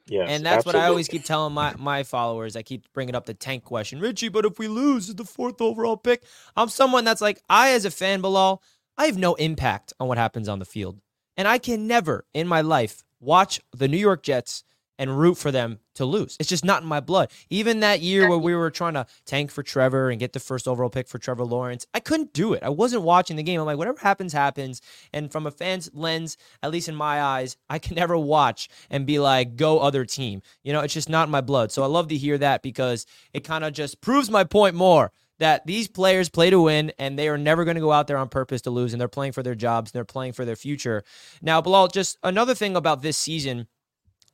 Yes, 0.06 0.28
and 0.30 0.46
that's 0.46 0.58
absolutely. 0.58 0.80
what 0.80 0.86
I 0.86 0.90
always 0.90 1.08
keep 1.08 1.24
telling 1.24 1.54
my, 1.54 1.74
my 1.78 2.04
followers. 2.04 2.56
I 2.58 2.62
keep 2.62 2.92
bringing 2.94 3.16
up 3.16 3.26
the 3.26 3.34
tank 3.34 3.64
question. 3.64 4.00
Richie, 4.00 4.28
but 4.28 4.46
if 4.46 4.60
we 4.60 4.68
lose 4.68 5.08
the 5.08 5.24
fourth 5.24 5.62
overall 5.62 5.96
pick, 5.96 6.24
I'm 6.58 6.68
someone 6.68 7.06
that's 7.06 7.22
like, 7.22 7.42
I, 7.50 7.72
as 7.72 7.86
a 7.86 7.92
fan, 7.92 8.20
Bilal, 8.20 8.62
I 8.98 9.06
have 9.06 9.18
no 9.18 9.36
impact 9.36 9.94
on 10.00 10.10
what 10.10 10.18
happens 10.18 10.50
on 10.50 10.60
the 10.60 10.66
field. 10.66 11.00
And 11.38 11.48
I 11.48 11.58
can 11.58 11.88
never 11.88 12.26
in 12.34 12.48
my 12.48 12.62
life 12.62 13.04
watch 13.22 13.62
the 13.72 13.88
New 13.88 13.98
York 13.98 14.24
Jets 14.24 14.66
and 15.00 15.20
root 15.20 15.36
for 15.36 15.52
them 15.52 15.80
to 15.96 16.06
lose. 16.06 16.38
It's 16.40 16.50
just 16.50 16.66
not 16.66 16.82
in 16.82 16.88
my 16.88 17.00
blood. 17.00 17.32
Even 17.50 17.80
that 17.80 18.02
year 18.02 18.30
where 18.30 18.38
we 18.38 18.56
were 18.56 18.72
trying 18.72 18.94
to 18.94 19.06
tank 19.26 19.52
for 19.52 19.64
Trevor 19.64 20.10
and 20.10 20.20
get 20.20 20.34
the 20.34 20.40
first 20.40 20.68
overall 20.68 20.90
pick 20.90 21.08
for 21.08 21.18
Trevor 21.18 21.46
Lawrence, 21.46 21.86
I 21.94 22.00
couldn't 22.00 22.34
do 22.34 22.54
it. 22.54 22.64
I 22.64 22.70
wasn't 22.70 23.04
watching 23.04 23.36
the 23.36 23.44
game. 23.44 23.60
I'm 23.60 23.66
like, 23.66 23.78
whatever 23.78 24.00
happens, 24.00 24.34
happens. 24.34 24.82
And 25.12 25.32
from 25.32 25.48
a 25.48 25.52
fan's 25.52 25.90
lens, 25.94 26.38
at 26.62 26.72
least 26.72 26.90
in 26.90 26.96
my 26.96 27.22
eyes, 27.22 27.58
I 27.70 27.80
can 27.80 27.96
never 28.04 28.18
watch 28.18 28.70
and 28.90 29.06
be 29.06 29.20
like, 29.20 29.56
go 29.56 29.80
other 29.80 30.06
team. 30.06 30.42
You 30.64 30.74
know, 30.74 30.82
it's 30.82 30.94
just 30.94 31.10
not 31.10 31.28
in 31.28 31.32
my 31.32 31.42
blood. 31.42 31.72
So 31.72 31.84
I 31.84 31.88
love 31.88 32.08
to 32.10 32.18
hear 32.18 32.38
that 32.38 32.62
because 32.62 33.06
it 33.34 33.44
kind 33.44 33.64
of 33.64 33.74
just 33.74 34.02
proves 34.02 34.30
my 34.30 34.44
point 34.44 34.76
more 34.76 35.12
that 35.40 35.66
these 35.66 35.88
players 35.88 36.30
play 36.30 36.50
to 36.50 36.62
win 36.62 36.92
and 37.00 37.18
they 37.18 37.28
are 37.28 37.38
never 37.38 37.66
going 37.66 37.76
to 37.76 37.82
go 37.82 37.92
out 37.92 38.08
there 38.08 38.18
on 38.18 38.30
purpose 38.30 38.62
to 38.62 38.70
lose 38.70 38.94
and 38.94 39.02
they're 39.02 39.08
playing 39.08 39.32
for 39.32 39.44
their 39.44 39.56
jobs 39.56 39.90
and 39.90 39.94
they're 39.96 40.06
playing 40.06 40.34
for 40.34 40.46
their 40.46 40.56
future. 40.56 41.04
Now, 41.42 41.60
Bilal, 41.62 41.88
just 41.88 42.18
another 42.24 42.56
thing 42.56 42.76
about 42.76 43.02
this 43.02 43.18
season, 43.18 43.68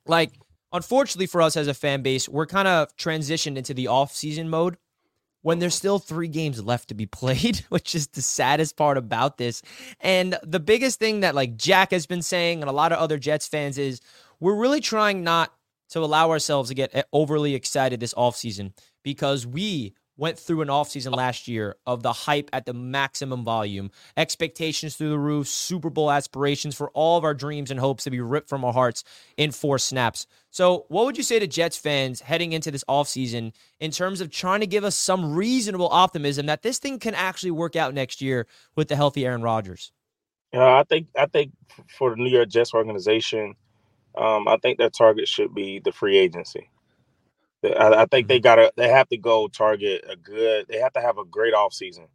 like 0.06 0.34
unfortunately 0.72 1.28
for 1.28 1.42
us 1.42 1.58
as 1.58 1.68
a 1.68 1.74
fan 1.74 2.02
base, 2.02 2.28
we're 2.28 2.46
kind 2.46 2.68
of 2.68 2.96
transitioned 2.98 3.58
into 3.58 3.74
the 3.74 3.88
off-season 3.88 4.50
mode 4.50 4.78
when 5.42 5.60
there's 5.60 5.76
still 5.76 6.00
three 6.00 6.28
games 6.28 6.64
left 6.64 6.90
to 6.90 6.94
be 6.94 7.06
played, 7.06 7.58
which 7.70 7.96
is 7.96 8.08
the 8.08 8.22
saddest 8.22 8.76
part 8.76 8.98
about 8.98 9.38
this. 9.38 9.62
And 10.00 10.38
the 10.44 10.60
biggest 10.60 11.00
thing 11.00 11.22
that 11.22 11.36
like 11.36 11.56
Jack 11.56 11.92
has 11.92 12.06
been 12.06 12.22
saying 12.22 12.62
and 12.62 12.70
a 12.70 12.74
lot 12.74 12.92
of 12.92 13.00
other 13.00 13.18
Jets 13.18 13.48
fans 13.48 13.78
is 13.78 14.02
we're 14.40 14.56
really 14.56 14.82
trying 14.82 15.24
not 15.24 15.54
to 15.90 16.00
allow 16.00 16.30
ourselves 16.30 16.70
to 16.70 16.76
get 16.76 16.92
eh, 16.94 17.04
overly 17.12 17.56
excited 17.56 18.00
this 18.00 18.14
offseason 18.14 18.74
because 19.04 19.48
we 19.48 19.94
went 20.20 20.38
through 20.38 20.62
an 20.62 20.68
offseason 20.68 21.16
last 21.16 21.48
year 21.48 21.76
of 21.88 22.04
the 22.04 22.12
hype 22.12 22.50
at 22.52 22.66
the 22.66 22.74
maximum 22.74 23.44
volume, 23.44 23.90
expectations 24.18 24.96
through 24.96 25.10
the 25.10 25.18
roof, 25.18 25.48
Super 25.48 25.90
Bowl 25.90 26.12
aspirations 26.12 26.76
for 26.76 26.90
all 26.92 27.18
of 27.18 27.24
our 27.24 27.34
dreams 27.34 27.72
and 27.72 27.80
hopes 27.80 28.04
to 28.04 28.12
be 28.12 28.20
ripped 28.20 28.50
from 28.50 28.66
our 28.66 28.74
hearts 28.74 29.04
in 29.38 29.52
four 29.52 29.80
snaps. 29.80 30.28
So, 30.52 30.86
what 30.90 31.06
would 31.06 31.18
you 31.18 31.24
say 31.24 31.40
to 31.40 31.48
Jets 31.48 31.78
fans 31.78 32.22
heading 32.22 32.54
into 32.54 32.70
this 32.72 32.84
offseason 32.90 33.54
in 33.80 33.92
terms 33.92 34.20
of 34.20 34.30
trying 34.30 34.60
to 34.60 34.68
give 34.68 34.84
us 34.84 34.96
some 34.96 35.34
reasonable 35.34 35.90
optimism 35.90 36.48
that 36.48 36.64
this 36.64 36.80
thing 36.80 37.00
can 37.00 37.16
actually 37.16 37.52
work 37.52 37.76
out 37.76 37.94
next 37.94 38.22
year 38.22 38.48
with 38.76 38.90
the 38.90 38.96
healthy 38.96 39.26
Aaron 39.26 39.42
Rodgers? 39.42 39.92
Uh, 40.54 40.80
I 40.80 40.84
think 40.84 41.08
I 41.18 41.28
think 41.28 41.52
for 41.98 42.10
the 42.10 42.16
New 42.18 42.30
York 42.30 42.50
Jets 42.50 42.74
organization, 42.74 43.56
um, 44.18 44.48
I 44.48 44.58
think 44.58 44.80
their 44.80 44.90
target 44.90 45.28
should 45.28 45.54
be 45.54 45.80
the 45.80 45.92
free 45.92 46.18
agency. 46.18 46.70
I, 47.64 48.04
I 48.04 48.06
think 48.08 48.28
they 48.28 48.40
gotta 48.40 48.72
they 48.78 48.90
have 48.90 49.10
to 49.10 49.18
go 49.18 49.48
target 49.50 50.06
a 50.10 50.16
good 50.18 50.68
they 50.70 50.80
have 50.80 50.94
to 50.94 51.02
have 51.02 51.18
a 51.18 51.26
great 51.26 51.54
offseason 51.54 52.08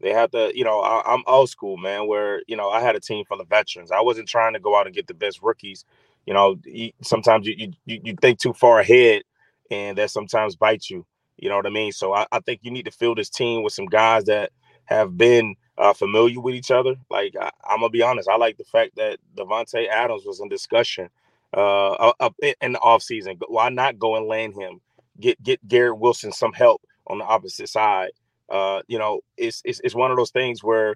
They 0.00 0.12
have 0.12 0.30
to, 0.32 0.52
you 0.54 0.64
know, 0.64 0.80
I, 0.80 1.14
am 1.14 1.22
old 1.26 1.50
school, 1.50 1.76
man. 1.76 2.06
Where 2.06 2.42
you 2.46 2.56
know 2.56 2.70
I 2.70 2.80
had 2.80 2.96
a 2.96 3.00
team 3.00 3.24
full 3.24 3.40
of 3.40 3.48
veterans. 3.48 3.90
I 3.90 4.00
wasn't 4.00 4.28
trying 4.28 4.52
to 4.54 4.60
go 4.60 4.76
out 4.78 4.86
and 4.86 4.94
get 4.94 5.06
the 5.06 5.14
best 5.14 5.42
rookies. 5.42 5.84
You 6.26 6.34
know, 6.34 6.56
sometimes 7.02 7.46
you, 7.46 7.72
you 7.86 8.00
you 8.04 8.16
think 8.20 8.38
too 8.38 8.52
far 8.52 8.80
ahead, 8.80 9.22
and 9.70 9.96
that 9.98 10.10
sometimes 10.10 10.56
bites 10.56 10.90
you. 10.90 11.06
You 11.38 11.48
know 11.48 11.56
what 11.56 11.66
I 11.66 11.70
mean? 11.70 11.92
So 11.92 12.14
I, 12.14 12.26
I 12.32 12.40
think 12.40 12.60
you 12.62 12.70
need 12.70 12.84
to 12.86 12.90
fill 12.90 13.14
this 13.14 13.30
team 13.30 13.62
with 13.62 13.72
some 13.72 13.86
guys 13.86 14.24
that 14.24 14.52
have 14.86 15.16
been 15.18 15.56
uh, 15.78 15.94
familiar 15.94 16.40
with 16.40 16.54
each 16.54 16.70
other. 16.70 16.96
Like 17.10 17.34
I, 17.40 17.50
am 17.70 17.80
gonna 17.80 17.90
be 17.90 18.02
honest, 18.02 18.28
I 18.28 18.36
like 18.36 18.58
the 18.58 18.64
fact 18.64 18.96
that 18.96 19.18
Davante 19.36 19.88
Adams 19.88 20.24
was 20.26 20.40
in 20.40 20.48
discussion 20.50 21.10
uh, 21.56 22.12
up 22.20 22.34
in 22.40 22.72
the 22.72 22.78
offseason. 22.78 23.40
Why 23.48 23.70
not 23.70 23.98
go 23.98 24.16
and 24.16 24.26
land 24.26 24.54
him? 24.54 24.80
Get 25.18 25.42
get 25.42 25.66
Garrett 25.66 25.98
Wilson 25.98 26.30
some 26.30 26.52
help 26.52 26.82
on 27.06 27.18
the 27.18 27.24
opposite 27.24 27.68
side. 27.68 28.10
Uh, 28.48 28.82
you 28.86 28.98
know, 28.98 29.20
it's, 29.36 29.62
it's 29.64 29.80
it's 29.82 29.94
one 29.94 30.10
of 30.10 30.16
those 30.16 30.30
things 30.30 30.62
where 30.62 30.94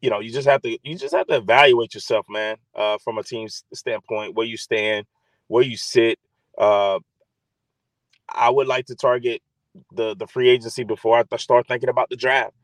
you 0.00 0.08
know 0.08 0.20
you 0.20 0.32
just 0.32 0.48
have 0.48 0.62
to 0.62 0.78
you 0.82 0.96
just 0.96 1.14
have 1.14 1.26
to 1.26 1.36
evaluate 1.36 1.94
yourself, 1.94 2.24
man, 2.30 2.56
uh, 2.76 2.98
from 3.02 3.18
a 3.18 3.24
team's 3.24 3.64
standpoint, 3.74 4.34
where 4.34 4.46
you 4.46 4.56
stand, 4.56 5.04
where 5.48 5.64
you 5.64 5.76
sit. 5.76 6.18
Uh, 6.56 7.00
I 8.28 8.50
would 8.50 8.68
like 8.68 8.86
to 8.86 8.94
target 8.94 9.42
the 9.92 10.14
the 10.14 10.28
free 10.28 10.48
agency 10.48 10.84
before 10.84 11.18
I 11.18 11.36
start 11.36 11.66
thinking 11.66 11.88
about 11.88 12.08
the 12.08 12.16
draft, 12.16 12.54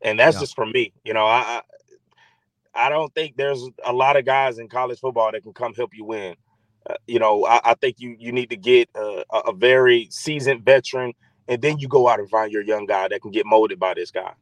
and 0.00 0.18
that's 0.18 0.36
yeah. 0.36 0.40
just 0.40 0.54
for 0.54 0.64
me. 0.64 0.94
You 1.04 1.12
know, 1.12 1.26
I 1.26 1.60
I 2.74 2.88
don't 2.88 3.14
think 3.14 3.36
there's 3.36 3.68
a 3.84 3.92
lot 3.92 4.16
of 4.16 4.24
guys 4.24 4.58
in 4.58 4.68
college 4.68 5.00
football 5.00 5.32
that 5.32 5.42
can 5.42 5.52
come 5.52 5.74
help 5.74 5.90
you 5.92 6.04
win. 6.04 6.34
Uh, 6.88 6.94
you 7.06 7.18
know, 7.18 7.46
I, 7.46 7.60
I, 7.64 7.74
think 7.74 7.96
you 7.98 8.16
you 8.18 8.32
need 8.32 8.50
to 8.50 8.56
get 8.56 8.88
a, 8.94 9.24
a, 9.46 9.52
very 9.52 10.08
seasoned 10.10 10.64
veteran, 10.64 11.12
and 11.46 11.60
then 11.60 11.78
you 11.78 11.88
go 11.88 12.08
out 12.08 12.18
and 12.18 12.28
find 12.30 12.52
your 12.52 12.62
young 12.62 12.86
guy 12.86 13.08
that 13.08 13.20
can 13.20 13.30
get 13.30 13.46
molded 13.46 13.78
by 13.78 13.94
this 13.94 14.10
guy. 14.10 14.32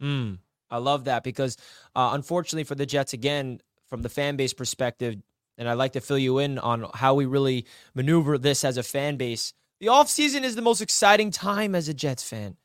Mm, 0.00 0.38
I 0.70 0.78
love 0.78 1.04
that 1.04 1.22
because, 1.22 1.56
uh, 1.94 2.10
unfortunately 2.12 2.64
for 2.64 2.74
the 2.74 2.86
Jets, 2.86 3.12
again, 3.12 3.60
from 3.88 4.02
the 4.02 4.08
fan 4.08 4.36
base 4.36 4.52
perspective, 4.52 5.16
and 5.56 5.68
I'd 5.68 5.74
like 5.74 5.92
to 5.92 6.00
fill 6.00 6.18
you 6.18 6.38
in 6.38 6.58
on 6.58 6.90
how 6.94 7.14
we 7.14 7.26
really 7.26 7.66
maneuver 7.94 8.38
this 8.38 8.64
as 8.64 8.76
a 8.76 8.82
fan 8.82 9.16
base. 9.16 9.52
The 9.80 9.86
offseason 9.86 10.42
is 10.42 10.56
the 10.56 10.62
most 10.62 10.80
exciting 10.80 11.30
time 11.30 11.74
as 11.74 11.88
a 11.88 11.94
Jets 11.94 12.22
fan. 12.22 12.56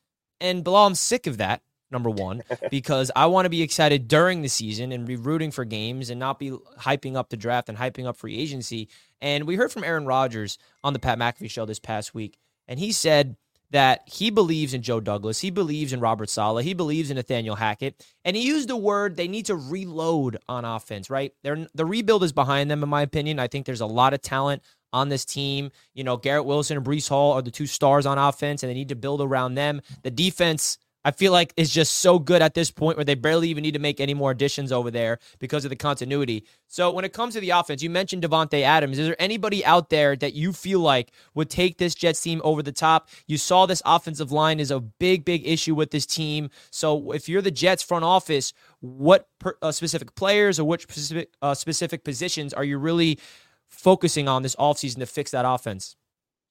And 0.42 0.64
Bilal, 0.64 0.88
I'm 0.88 0.96
sick 0.96 1.28
of 1.28 1.38
that 1.38 1.62
number 1.92 2.10
one, 2.10 2.44
because 2.70 3.12
I 3.16 3.26
want 3.28 3.46
to 3.46 3.50
be 3.50 3.62
excited 3.62 4.08
during 4.08 4.42
the 4.42 4.50
season 4.50 4.92
and 4.92 5.06
be 5.06 5.16
rooting 5.16 5.52
for 5.52 5.66
games 5.66 6.10
and 6.10 6.20
not 6.20 6.40
be 6.40 6.52
hyping 6.80 7.16
up 7.16 7.30
the 7.30 7.38
draft 7.38 7.70
and 7.70 7.78
hyping 7.78 8.06
up 8.06 8.18
free 8.18 8.38
agency. 8.38 8.90
And 9.22 9.46
we 9.46 9.56
heard 9.56 9.72
from 9.72 9.84
Aaron 9.84 10.06
Rodgers 10.06 10.58
on 10.84 10.94
the 10.94 11.00
Pat 11.00 11.18
McAfee 11.18 11.50
show 11.50 11.66
this 11.66 11.80
past 11.80 12.14
week, 12.14 12.38
and 12.68 12.80
he 12.80 12.92
said 12.92 13.36
that 13.72 14.02
he 14.06 14.32
believes 14.32 14.74
in 14.74 14.82
Joe 14.82 15.00
Douglas, 15.00 15.40
he 15.40 15.52
believes 15.52 15.94
in 15.94 16.00
Robert 16.00 16.30
Saleh, 16.30 16.64
he 16.64 16.74
believes 16.74 17.12
in 17.12 17.18
Nathaniel 17.18 17.56
Hackett, 17.56 18.04
and 18.26 18.36
he 18.36 18.48
used 18.48 18.68
the 18.68 18.76
word 18.76 19.16
they 19.16 19.28
need 19.28 19.46
to 19.46 19.56
reload 19.56 20.38
on 20.48 20.66
offense. 20.66 21.10
Right, 21.10 21.34
They're, 21.44 21.68
the 21.76 21.86
rebuild 21.86 22.24
is 22.24 22.34
behind 22.34 22.72
them, 22.72 22.82
in 22.82 22.90
my 22.90 23.04
opinion. 23.04 23.40
I 23.40 23.48
think 23.48 23.66
there's 23.66 23.82
a 23.82 23.86
lot 23.86 24.14
of 24.14 24.22
talent 24.22 24.64
on 24.92 25.10
this 25.10 25.24
team. 25.24 25.72
You 25.94 26.04
know, 26.04 26.18
Garrett 26.18 26.46
Wilson 26.46 26.78
and 26.78 26.86
Breece 26.86 27.10
Hall 27.10 27.34
are 27.34 27.44
the 27.44 27.52
two 27.52 27.68
stars 27.68 28.08
on 28.08 28.18
offense, 28.18 28.64
and 28.64 28.70
they 28.70 28.74
need 28.74 28.90
to 28.90 28.96
build 28.96 29.22
around 29.22 29.54
them. 29.54 29.82
The 30.02 30.12
defense 30.12 30.80
I 31.06 31.12
feel 31.12 31.32
like 31.32 31.54
is 31.56 31.72
just 31.72 32.00
so 32.00 32.20
good 32.20 32.42
at 32.42 32.54
this 32.54 32.72
point 32.72 32.98
where 32.98 33.06
they 33.06 33.16
barely 33.16 33.50
even 33.50 33.62
need 33.62 33.74
to 33.74 33.80
make 33.80 34.02
any 34.02 34.14
more 34.14 34.32
additions 34.32 34.72
over 34.72 34.92
there 34.92 35.20
because 35.40 35.64
of 35.64 35.70
the 35.70 35.76
continuity. 35.76 36.46
So 36.68 36.92
when 36.92 37.06
it 37.06 37.14
comes 37.14 37.36
to 37.36 37.40
the 37.40 37.52
offense, 37.52 37.82
you 37.82 37.90
mentioned 37.90 38.24
Davante 38.24 38.62
Adams. 38.62 39.00
Is 39.00 39.08
there 39.08 39.16
anybody 39.20 39.64
out 39.66 39.90
there 39.90 40.16
that 40.18 40.34
you 40.34 40.52
feel 40.52 40.82
like 40.82 41.12
would 41.34 41.50
take 41.50 41.78
this 41.78 41.96
Jets 41.96 42.22
team 42.22 42.42
over 42.44 42.62
the 42.62 42.74
top? 42.74 43.08
You 43.28 43.38
saw 43.38 43.66
this 43.66 43.82
offensive 43.86 44.32
line 44.32 44.60
is 44.60 44.72
a 44.72 44.80
big, 44.80 45.24
big 45.24 45.48
issue 45.48 45.74
with 45.74 45.92
this 45.92 46.06
team. 46.06 46.50
So 46.70 47.12
if 47.12 47.30
you're 47.30 47.42
the 47.42 47.52
Jets 47.52 47.82
front 47.82 48.04
office, 48.04 48.54
what 48.82 49.30
per, 49.40 49.56
uh, 49.62 49.72
specific 49.72 50.16
players 50.16 50.60
or 50.60 50.66
which 50.66 50.84
specific 50.84 51.30
uh, 51.42 51.54
specific 51.54 52.04
positions 52.04 52.54
are 52.54 52.64
you 52.64 52.78
really 52.78 53.20
focusing 53.68 54.28
on 54.28 54.42
this 54.42 54.56
offseason 54.58 54.98
to 55.00 55.06
fix 55.06 55.32
that 55.32 55.46
offense? 55.48 55.96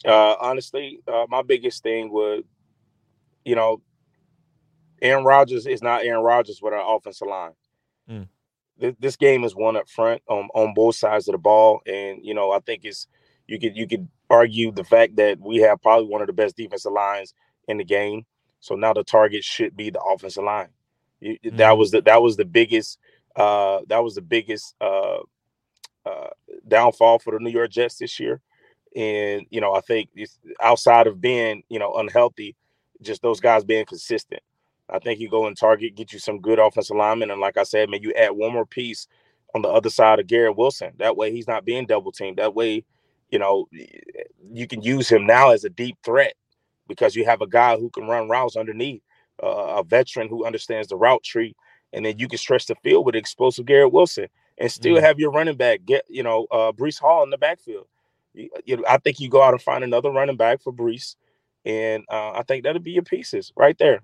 Uh, 0.04 0.36
honestly, 0.40 1.00
uh, 1.06 1.26
my 1.28 1.42
biggest 1.42 1.82
thing 1.82 2.10
would, 2.12 2.44
you 3.44 3.54
know, 3.54 3.82
Aaron 5.02 5.24
Rodgers 5.24 5.66
is 5.66 5.82
not 5.82 6.04
Aaron 6.04 6.24
Rodgers 6.24 6.60
with 6.62 6.74
our 6.74 6.96
offensive 6.96 7.28
line. 7.28 7.52
Mm. 8.10 8.28
This, 8.78 8.94
this, 8.98 9.16
game 9.16 9.44
is 9.44 9.54
one 9.54 9.76
up 9.76 9.88
front 9.88 10.22
on 10.28 10.48
on 10.54 10.74
both 10.74 10.96
sides 10.96 11.28
of 11.28 11.32
the 11.32 11.38
ball, 11.38 11.80
and 11.86 12.18
you 12.22 12.34
know 12.34 12.52
I 12.52 12.60
think 12.60 12.84
it's 12.84 13.06
you 13.46 13.58
could 13.58 13.76
you 13.76 13.86
could 13.86 14.08
argue 14.30 14.70
the 14.70 14.84
fact 14.84 15.16
that 15.16 15.40
we 15.40 15.58
have 15.58 15.82
probably 15.82 16.08
one 16.08 16.20
of 16.20 16.26
the 16.26 16.32
best 16.32 16.56
defensive 16.56 16.92
lines 16.92 17.34
in 17.66 17.78
the 17.78 17.84
game. 17.84 18.24
So 18.60 18.74
now 18.74 18.92
the 18.92 19.04
target 19.04 19.44
should 19.44 19.76
be 19.76 19.90
the 19.90 20.00
offensive 20.00 20.44
line. 20.44 20.68
Mm. 21.22 21.56
That 21.56 21.76
was 21.76 21.90
the 21.90 22.02
that 22.02 22.22
was 22.22 22.36
the 22.36 22.44
biggest 22.44 22.98
uh, 23.36 23.80
that 23.88 24.02
was 24.02 24.14
the 24.14 24.22
biggest 24.22 24.74
uh, 24.80 25.18
uh, 26.04 26.30
downfall 26.66 27.18
for 27.18 27.32
the 27.32 27.40
New 27.40 27.50
York 27.50 27.70
Jets 27.70 27.98
this 27.98 28.18
year. 28.18 28.40
And 28.96 29.46
you 29.50 29.60
know 29.60 29.74
I 29.74 29.80
think 29.80 30.10
outside 30.62 31.06
of 31.06 31.20
being 31.20 31.62
you 31.68 31.78
know 31.78 31.94
unhealthy, 31.94 32.56
just 33.02 33.22
those 33.22 33.40
guys 33.40 33.64
being 33.64 33.86
consistent. 33.86 34.42
I 34.90 34.98
think 34.98 35.20
you 35.20 35.28
go 35.28 35.46
and 35.46 35.56
target, 35.56 35.96
get 35.96 36.12
you 36.12 36.18
some 36.18 36.40
good 36.40 36.58
offensive 36.58 36.96
linemen, 36.96 37.30
and 37.30 37.40
like 37.40 37.56
I 37.56 37.62
said, 37.62 37.90
man, 37.90 38.02
you 38.02 38.12
add 38.14 38.30
one 38.30 38.52
more 38.52 38.66
piece 38.66 39.06
on 39.54 39.62
the 39.62 39.68
other 39.68 39.90
side 39.90 40.18
of 40.18 40.26
Garrett 40.26 40.56
Wilson. 40.56 40.92
That 40.98 41.16
way, 41.16 41.32
he's 41.32 41.48
not 41.48 41.64
being 41.64 41.86
double 41.86 42.12
teamed. 42.12 42.38
That 42.38 42.54
way, 42.54 42.84
you 43.30 43.38
know, 43.38 43.68
you 44.50 44.66
can 44.66 44.82
use 44.82 45.08
him 45.08 45.26
now 45.26 45.50
as 45.50 45.64
a 45.64 45.70
deep 45.70 45.96
threat 46.02 46.34
because 46.86 47.14
you 47.14 47.24
have 47.24 47.42
a 47.42 47.46
guy 47.46 47.76
who 47.76 47.90
can 47.90 48.06
run 48.06 48.28
routes 48.28 48.56
underneath, 48.56 49.02
uh, 49.42 49.76
a 49.78 49.84
veteran 49.84 50.28
who 50.28 50.44
understands 50.46 50.88
the 50.88 50.96
route 50.96 51.22
tree, 51.22 51.54
and 51.92 52.04
then 52.04 52.18
you 52.18 52.28
can 52.28 52.38
stretch 52.38 52.66
the 52.66 52.74
field 52.76 53.04
with 53.04 53.14
explosive 53.14 53.66
Garrett 53.66 53.92
Wilson 53.92 54.28
and 54.58 54.72
still 54.72 54.96
mm 54.96 55.00
have 55.00 55.20
your 55.20 55.30
running 55.30 55.56
back 55.56 55.84
get, 55.86 56.04
you 56.08 56.22
know, 56.22 56.46
uh, 56.50 56.72
Breece 56.72 56.98
Hall 56.98 57.22
in 57.22 57.30
the 57.30 57.38
backfield. 57.38 57.86
You, 58.34 58.50
you, 58.64 58.84
I 58.88 58.98
think 58.98 59.20
you 59.20 59.28
go 59.28 59.42
out 59.42 59.54
and 59.54 59.62
find 59.62 59.84
another 59.84 60.10
running 60.10 60.36
back 60.36 60.62
for 60.62 60.72
Breece, 60.72 61.14
and 61.64 62.04
uh, 62.10 62.32
I 62.32 62.42
think 62.42 62.64
that'll 62.64 62.82
be 62.82 62.92
your 62.92 63.04
pieces 63.04 63.52
right 63.56 63.76
there. 63.78 64.00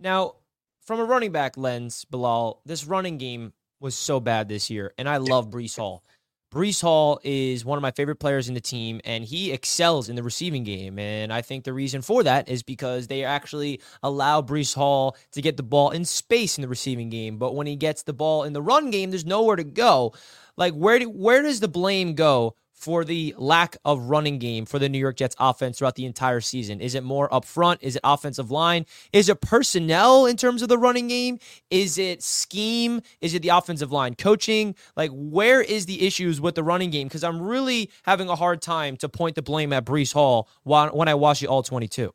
Now, 0.00 0.36
from 0.82 1.00
a 1.00 1.04
running 1.04 1.32
back 1.32 1.56
lens, 1.56 2.04
Bilal, 2.04 2.62
this 2.64 2.86
running 2.86 3.18
game 3.18 3.52
was 3.80 3.94
so 3.94 4.20
bad 4.20 4.48
this 4.48 4.70
year, 4.70 4.92
and 4.98 5.08
I 5.08 5.18
love 5.18 5.50
Breece 5.50 5.76
Hall. 5.76 6.02
Breece 6.50 6.80
Hall 6.80 7.20
is 7.24 7.62
one 7.62 7.76
of 7.76 7.82
my 7.82 7.90
favorite 7.90 8.16
players 8.16 8.48
in 8.48 8.54
the 8.54 8.60
team, 8.60 9.02
and 9.04 9.22
he 9.22 9.52
excels 9.52 10.08
in 10.08 10.16
the 10.16 10.22
receiving 10.22 10.64
game. 10.64 10.98
And 10.98 11.30
I 11.30 11.42
think 11.42 11.64
the 11.64 11.74
reason 11.74 12.00
for 12.00 12.22
that 12.22 12.48
is 12.48 12.62
because 12.62 13.06
they 13.06 13.22
actually 13.22 13.82
allow 14.02 14.40
Breece 14.40 14.74
Hall 14.74 15.14
to 15.32 15.42
get 15.42 15.58
the 15.58 15.62
ball 15.62 15.90
in 15.90 16.06
space 16.06 16.56
in 16.56 16.62
the 16.62 16.68
receiving 16.68 17.10
game. 17.10 17.36
But 17.36 17.54
when 17.54 17.66
he 17.66 17.76
gets 17.76 18.02
the 18.02 18.14
ball 18.14 18.44
in 18.44 18.54
the 18.54 18.62
run 18.62 18.90
game, 18.90 19.10
there's 19.10 19.26
nowhere 19.26 19.56
to 19.56 19.64
go. 19.64 20.14
Like 20.56 20.72
where 20.72 20.98
do, 20.98 21.10
where 21.10 21.42
does 21.42 21.60
the 21.60 21.68
blame 21.68 22.14
go 22.14 22.54
for 22.78 23.04
the 23.04 23.34
lack 23.36 23.76
of 23.84 24.04
running 24.04 24.38
game 24.38 24.64
for 24.64 24.78
the 24.78 24.88
New 24.88 24.98
York 24.98 25.16
Jets 25.16 25.34
offense 25.40 25.78
throughout 25.78 25.96
the 25.96 26.06
entire 26.06 26.40
season? 26.40 26.80
Is 26.80 26.94
it 26.94 27.02
more 27.02 27.32
up 27.34 27.44
front? 27.44 27.82
Is 27.82 27.96
it 27.96 28.00
offensive 28.04 28.50
line? 28.50 28.86
Is 29.12 29.28
it 29.28 29.40
personnel 29.40 30.26
in 30.26 30.36
terms 30.36 30.62
of 30.62 30.68
the 30.68 30.78
running 30.78 31.08
game? 31.08 31.38
Is 31.70 31.98
it 31.98 32.22
scheme? 32.22 33.02
Is 33.20 33.34
it 33.34 33.42
the 33.42 33.48
offensive 33.48 33.90
line 33.90 34.14
coaching? 34.14 34.76
Like, 34.96 35.10
where 35.12 35.60
is 35.60 35.86
the 35.86 36.06
issues 36.06 36.40
with 36.40 36.54
the 36.54 36.62
running 36.62 36.90
game? 36.90 37.08
Because 37.08 37.24
I'm 37.24 37.42
really 37.42 37.90
having 38.04 38.28
a 38.28 38.36
hard 38.36 38.62
time 38.62 38.96
to 38.98 39.08
point 39.08 39.34
the 39.34 39.42
blame 39.42 39.72
at 39.72 39.84
Breece 39.84 40.12
Hall 40.12 40.48
when 40.62 41.08
I 41.08 41.14
watch 41.14 41.40
the 41.40 41.48
all 41.48 41.64
22. 41.64 42.12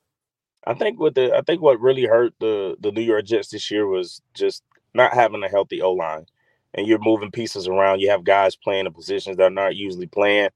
I 0.65 0.73
think 0.75 0.99
what 0.99 1.15
the 1.15 1.35
I 1.35 1.41
think 1.41 1.61
what 1.61 1.81
really 1.81 2.05
hurt 2.05 2.33
the 2.39 2.77
the 2.79 2.91
New 2.91 3.01
York 3.01 3.25
Jets 3.25 3.49
this 3.49 3.69
year 3.69 3.85
was 3.85 4.21
just 4.33 4.63
not 4.93 5.13
having 5.13 5.43
a 5.43 5.49
healthy 5.49 5.81
O 5.81 5.91
line 5.91 6.25
and 6.73 6.87
you're 6.87 6.99
moving 6.99 7.31
pieces 7.31 7.67
around. 7.67 7.99
You 7.99 8.09
have 8.09 8.23
guys 8.23 8.55
playing 8.55 8.85
in 8.85 8.93
positions 8.93 9.37
that 9.37 9.43
are 9.43 9.49
not 9.49 9.75
usually 9.75 10.07
playing. 10.07 10.49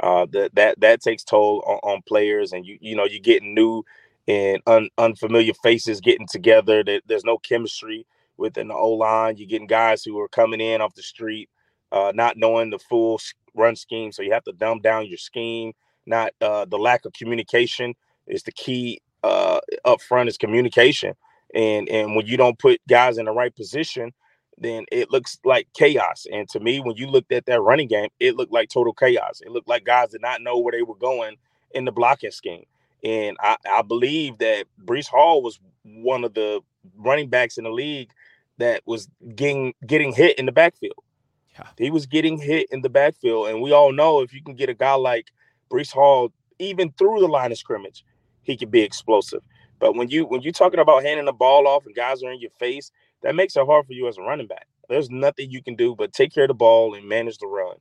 Uh, 0.00 0.26
that 0.30 0.54
that 0.54 0.80
that 0.80 1.02
takes 1.02 1.22
toll 1.22 1.62
on, 1.66 1.78
on, 1.82 2.02
players, 2.02 2.52
and 2.52 2.64
you 2.64 2.78
you 2.80 2.96
know 2.96 3.04
you're 3.04 3.20
getting 3.20 3.54
new 3.54 3.84
and 4.26 4.62
un, 4.66 4.88
unfamiliar 4.96 5.52
faces 5.62 6.00
getting 6.00 6.26
together. 6.26 6.82
That 6.82 7.02
there's 7.06 7.24
no 7.24 7.36
chemistry 7.38 8.06
within 8.38 8.68
the 8.68 8.74
O 8.74 8.92
line. 8.92 9.36
You're 9.36 9.46
getting 9.46 9.66
guys 9.66 10.02
who 10.02 10.18
are 10.18 10.28
coming 10.28 10.60
in 10.60 10.80
off 10.80 10.94
the 10.94 11.02
street, 11.02 11.50
uh, 11.92 12.12
not 12.14 12.38
knowing 12.38 12.70
the 12.70 12.78
full 12.78 13.20
run 13.54 13.76
scheme. 13.76 14.10
So 14.10 14.22
you 14.22 14.32
have 14.32 14.44
to 14.44 14.52
dumb 14.52 14.80
down 14.80 15.06
your 15.06 15.18
scheme. 15.18 15.74
Not 16.06 16.32
uh, 16.40 16.64
the 16.64 16.78
lack 16.78 17.04
of 17.04 17.12
communication 17.12 17.94
is 18.26 18.42
the 18.42 18.52
key 18.52 19.02
uh, 19.22 19.60
up 19.84 20.00
front 20.00 20.28
is 20.28 20.38
communication. 20.38 21.14
And 21.54 21.88
and 21.88 22.16
when 22.16 22.26
you 22.26 22.36
don't 22.36 22.58
put 22.58 22.80
guys 22.88 23.18
in 23.18 23.26
the 23.26 23.32
right 23.32 23.54
position, 23.54 24.12
then 24.60 24.84
it 24.92 25.10
looks 25.10 25.38
like 25.44 25.66
chaos. 25.72 26.26
And 26.30 26.48
to 26.50 26.60
me, 26.60 26.80
when 26.80 26.96
you 26.96 27.06
looked 27.06 27.32
at 27.32 27.46
that 27.46 27.62
running 27.62 27.88
game, 27.88 28.10
it 28.20 28.36
looked 28.36 28.52
like 28.52 28.68
total 28.68 28.92
chaos. 28.92 29.40
It 29.40 29.50
looked 29.50 29.68
like 29.68 29.84
guys 29.84 30.10
did 30.10 30.20
not 30.20 30.42
know 30.42 30.58
where 30.58 30.72
they 30.72 30.82
were 30.82 30.94
going 30.94 31.36
in 31.72 31.86
the 31.86 31.92
blocking 31.92 32.30
scheme. 32.30 32.64
And 33.02 33.36
I, 33.40 33.56
I 33.70 33.82
believe 33.82 34.38
that 34.38 34.66
Breece 34.84 35.08
Hall 35.08 35.42
was 35.42 35.58
one 35.84 36.24
of 36.24 36.34
the 36.34 36.60
running 36.96 37.30
backs 37.30 37.56
in 37.56 37.64
the 37.64 37.70
league 37.70 38.10
that 38.58 38.82
was 38.84 39.08
getting 39.34 39.74
getting 39.86 40.12
hit 40.12 40.38
in 40.38 40.44
the 40.44 40.52
backfield. 40.52 41.02
Yeah. 41.58 41.66
He 41.78 41.90
was 41.90 42.04
getting 42.06 42.38
hit 42.38 42.68
in 42.70 42.82
the 42.82 42.90
backfield. 42.90 43.48
And 43.48 43.62
we 43.62 43.72
all 43.72 43.92
know 43.92 44.20
if 44.20 44.34
you 44.34 44.42
can 44.42 44.54
get 44.54 44.68
a 44.68 44.74
guy 44.74 44.94
like 44.94 45.28
Breece 45.70 45.92
Hall, 45.92 46.30
even 46.58 46.92
through 46.92 47.20
the 47.20 47.28
line 47.28 47.50
of 47.50 47.58
scrimmage, 47.58 48.04
he 48.42 48.56
can 48.56 48.68
be 48.68 48.82
explosive. 48.82 49.40
But 49.78 49.96
when 49.96 50.10
you 50.10 50.26
when 50.26 50.42
you're 50.42 50.52
talking 50.52 50.80
about 50.80 51.02
handing 51.02 51.24
the 51.24 51.32
ball 51.32 51.66
off 51.66 51.86
and 51.86 51.94
guys 51.94 52.22
are 52.22 52.30
in 52.30 52.40
your 52.40 52.50
face, 52.58 52.92
that 53.22 53.34
makes 53.34 53.56
it 53.56 53.66
hard 53.66 53.86
for 53.86 53.92
you 53.92 54.08
as 54.08 54.18
a 54.18 54.22
running 54.22 54.46
back. 54.46 54.66
There's 54.88 55.10
nothing 55.10 55.50
you 55.50 55.62
can 55.62 55.76
do 55.76 55.94
but 55.96 56.12
take 56.12 56.32
care 56.34 56.44
of 56.44 56.48
the 56.48 56.54
ball 56.54 56.94
and 56.94 57.08
manage 57.08 57.38
the 57.38 57.46
run. 57.46 57.76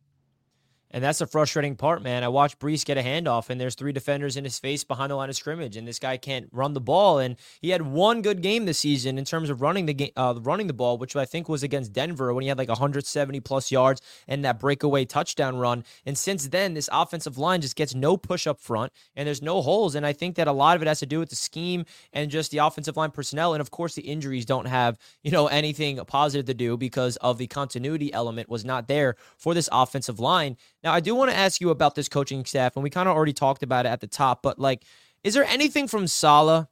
And 0.91 1.03
that's 1.03 1.19
the 1.19 1.27
frustrating 1.27 1.75
part, 1.75 2.01
man. 2.01 2.24
I 2.24 2.29
watched 2.29 2.58
Breece 2.60 2.84
get 2.84 2.98
a 2.98 3.03
handoff, 3.03 3.50
and 3.50 3.62
there's 3.62 3.75
three 3.75 3.91
defenders 3.91 4.36
in 4.36 4.43
his 4.43 4.58
face 4.58 4.84
behind 4.84 5.12
the 5.12 5.15
line 5.15 5.29
of 5.29 5.36
scrimmage, 5.36 5.77
and 5.77 5.88
this 5.88 6.00
guy 6.00 6.17
can't 6.17 6.50
run 6.51 6.74
the 6.74 6.81
ball. 6.81 7.19
And 7.19 7.36
he 7.62 7.69
had 7.69 7.84
one 7.84 8.24
good 8.24 8.41
game 8.41 8.65
this 8.65 8.79
season 8.79 9.19
in 9.19 9.25
terms 9.25 9.51
of 9.51 9.62
running 9.62 9.86
the 9.86 9.93
game, 9.93 10.12
uh, 10.17 10.34
running 10.41 10.65
the 10.65 10.74
ball, 10.74 10.98
which 10.98 11.15
I 11.15 11.25
think 11.25 11.48
was 11.48 11.62
against 11.62 11.93
Denver 11.93 12.34
when 12.34 12.41
he 12.41 12.48
had 12.48 12.58
like 12.58 12.69
170 12.69 13.39
plus 13.41 13.72
yards 13.72 14.01
and 14.27 14.43
that 14.43 14.60
breakaway 14.60 15.05
touchdown 15.05 15.58
run. 15.58 15.84
And 16.08 16.17
since 16.17 16.48
then, 16.48 16.74
this 16.74 16.89
offensive 16.91 17.38
line 17.38 17.62
just 17.62 17.75
gets 17.75 17.93
no 17.93 18.17
push 18.17 18.48
up 18.48 18.60
front, 18.60 18.91
and 19.15 19.27
there's 19.27 19.43
no 19.43 19.62
holes. 19.62 19.93
And 19.93 20.08
I 20.08 20.13
think 20.13 20.38
that 20.38 20.48
a 20.48 20.51
lot 20.51 20.75
of 20.75 20.81
it 20.81 20.88
has 20.88 21.00
to 21.00 21.05
do 21.05 21.19
with 21.19 21.29
the 21.29 21.36
scheme 21.36 21.86
and 22.13 22.31
just 22.31 22.50
the 22.50 22.58
offensive 22.60 22.98
line 22.98 23.12
personnel, 23.12 23.53
and 23.53 23.62
of 23.62 23.69
course 23.69 23.93
the 23.93 24.01
injuries 24.01 24.46
don't 24.46 24.65
have 24.65 24.98
you 25.22 25.29
know 25.29 25.46
anything 25.48 25.98
positive 26.08 26.48
to 26.48 26.53
do 26.55 26.77
because 26.77 27.15
of 27.17 27.38
the 27.38 27.46
continuity 27.46 28.12
element 28.12 28.50
was 28.50 28.65
not 28.65 28.88
there 28.88 29.15
for 29.38 29.53
this 29.53 29.69
offensive 29.72 30.19
line. 30.19 30.58
Now, 30.84 30.94
I 30.94 31.00
do 31.00 31.14
want 31.16 31.30
to 31.32 31.38
ask 31.38 31.60
you 31.60 31.70
about 31.70 31.96
this 31.96 32.08
coaching 32.08 32.46
staff, 32.46 32.76
and 32.76 32.84
we 32.84 32.90
kind 32.90 33.10
of 33.10 33.16
already 33.16 33.34
talked 33.34 33.64
about 33.64 33.86
it 33.86 33.90
at 33.90 34.02
the 34.02 34.08
top, 34.08 34.42
but 34.42 34.60
like, 34.60 34.84
is 35.24 35.34
there 35.34 35.44
anything 35.44 35.88
from 35.88 36.08
Saleh 36.08 36.68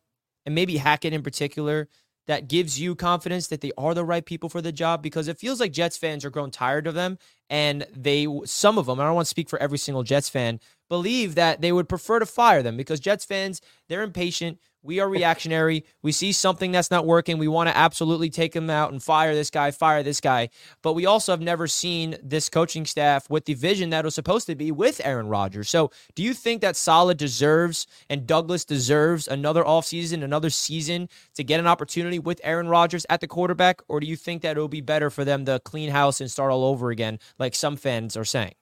and 0.45 0.55
maybe 0.55 0.77
Hackett 0.77 1.13
in 1.13 1.21
particular 1.23 1.89
that 2.27 2.47
gives 2.47 2.79
you 2.79 2.95
confidence 2.95 3.47
that 3.47 3.61
they 3.61 3.71
are 3.77 3.93
the 3.93 4.05
right 4.05 4.25
people 4.25 4.49
for 4.49 4.61
the 4.61 4.71
job? 4.71 5.01
Because 5.03 5.27
it 5.27 5.37
feels 5.37 5.59
like 5.59 5.73
Jets 5.73 5.97
fans 5.97 6.23
are 6.23 6.29
grown 6.29 6.51
tired 6.51 6.87
of 6.87 6.93
them, 6.93 7.17
and 7.49 7.85
they, 7.93 8.27
some 8.45 8.77
of 8.77 8.85
them, 8.85 8.99
I 8.99 9.05
don't 9.05 9.15
want 9.15 9.25
to 9.25 9.29
speak 9.29 9.49
for 9.49 9.59
every 9.59 9.77
single 9.77 10.03
Jets 10.03 10.29
fan, 10.29 10.59
believe 10.87 11.35
that 11.35 11.59
they 11.59 11.73
would 11.73 11.89
prefer 11.89 12.19
to 12.19 12.25
fire 12.25 12.63
them 12.63 12.77
because 12.77 13.01
Jets 13.01 13.25
fans, 13.25 13.61
they're 13.89 14.03
impatient. 14.03 14.59
We 14.87 15.01
are 15.01 15.09
reactionary. 15.09 15.83
We 16.01 16.13
see 16.13 16.31
something 16.31 16.71
that's 16.71 16.89
not 16.89 17.05
working. 17.05 17.37
We 17.37 17.49
want 17.49 17.67
to 17.67 17.75
absolutely 17.75 18.29
take 18.29 18.55
him 18.55 18.69
out 18.69 18.93
and 18.93 19.03
fire 19.03 19.35
this 19.35 19.49
guy, 19.49 19.71
fire 19.71 20.01
this 20.01 20.21
guy. 20.21 20.47
But 20.81 20.93
we 20.93 21.05
also 21.05 21.33
have 21.33 21.41
never 21.41 21.67
seen 21.67 22.15
this 22.23 22.47
coaching 22.47 22.85
staff 22.85 23.29
with 23.29 23.43
the 23.43 23.53
vision 23.53 23.89
that 23.89 24.05
was 24.05 24.15
supposed 24.15 24.47
to 24.47 24.55
be 24.55 24.71
with 24.71 25.01
Aaron 25.03 25.27
Rodgers. 25.27 25.69
So 25.69 25.91
do 26.15 26.23
you 26.23 26.33
think 26.33 26.61
that 26.61 26.77
Saleh 26.77 27.17
deserves 27.17 27.85
and 28.09 28.25
Douglas 28.25 28.63
deserves 28.63 29.27
another 29.27 29.65
offseason, 29.65 30.23
another 30.23 30.49
season 30.49 31.09
to 31.35 31.43
get 31.43 31.59
an 31.59 31.67
opportunity 31.67 32.17
with 32.17 32.39
Aaron 32.45 32.69
Rodgers 32.69 33.05
at 33.09 33.19
the 33.19 33.27
quarterback? 33.27 33.81
Or 33.89 33.99
do 33.99 34.07
you 34.07 34.15
think 34.15 34.41
that 34.43 34.51
it'll 34.51 34.69
be 34.69 34.79
better 34.79 35.09
for 35.09 35.25
them 35.25 35.43
to 35.45 35.59
clean 35.59 35.89
house 35.89 36.21
and 36.21 36.31
start 36.31 36.49
all 36.49 36.63
over 36.63 36.91
again, 36.91 37.19
like 37.37 37.55
some 37.55 37.75
fans 37.75 38.15
are 38.15 38.23
saying? 38.23 38.53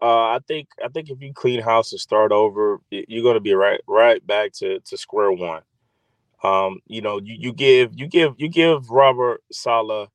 Uh, 0.00 0.28
I 0.28 0.38
think 0.46 0.68
I 0.84 0.88
think 0.88 1.10
if 1.10 1.20
you 1.20 1.32
clean 1.32 1.60
house 1.60 1.92
and 1.92 2.00
start 2.00 2.30
over, 2.30 2.80
you're 2.90 3.22
going 3.22 3.34
to 3.34 3.40
be 3.40 3.54
right 3.54 3.80
right 3.86 4.24
back 4.26 4.52
to 4.54 4.80
to 4.80 4.96
square 4.96 5.32
one. 5.32 5.62
Um, 6.42 6.78
you 6.86 7.00
know, 7.00 7.18
you, 7.18 7.34
you 7.38 7.52
give 7.52 7.92
you 7.98 8.06
give 8.06 8.34
you 8.38 8.48
give 8.48 8.90
Robert 8.90 9.42
Saleh 9.50 10.08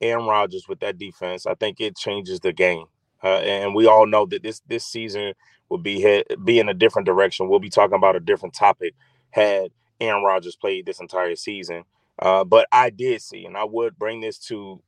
and 0.00 0.26
Rodgers 0.26 0.66
with 0.68 0.80
that 0.80 0.98
defense. 0.98 1.46
I 1.46 1.54
think 1.54 1.80
it 1.80 1.96
changes 1.96 2.40
the 2.40 2.52
game, 2.52 2.86
uh, 3.22 3.38
and 3.38 3.74
we 3.74 3.86
all 3.86 4.06
know 4.06 4.24
that 4.26 4.42
this 4.42 4.62
this 4.66 4.86
season 4.86 5.34
will 5.68 5.78
be 5.78 6.00
head, 6.00 6.24
be 6.44 6.58
in 6.58 6.68
a 6.68 6.74
different 6.74 7.06
direction. 7.06 7.48
We'll 7.48 7.58
be 7.58 7.70
talking 7.70 7.96
about 7.96 8.16
a 8.16 8.20
different 8.20 8.54
topic 8.54 8.94
had 9.30 9.70
Aaron 10.00 10.22
Rodgers 10.22 10.56
played 10.56 10.86
this 10.86 11.00
entire 11.00 11.36
season. 11.36 11.84
Uh, 12.18 12.44
but 12.44 12.66
I 12.72 12.90
did 12.90 13.20
see, 13.20 13.44
and 13.44 13.56
I 13.56 13.64
would 13.64 13.98
bring 13.98 14.22
this 14.22 14.38
to 14.46 14.82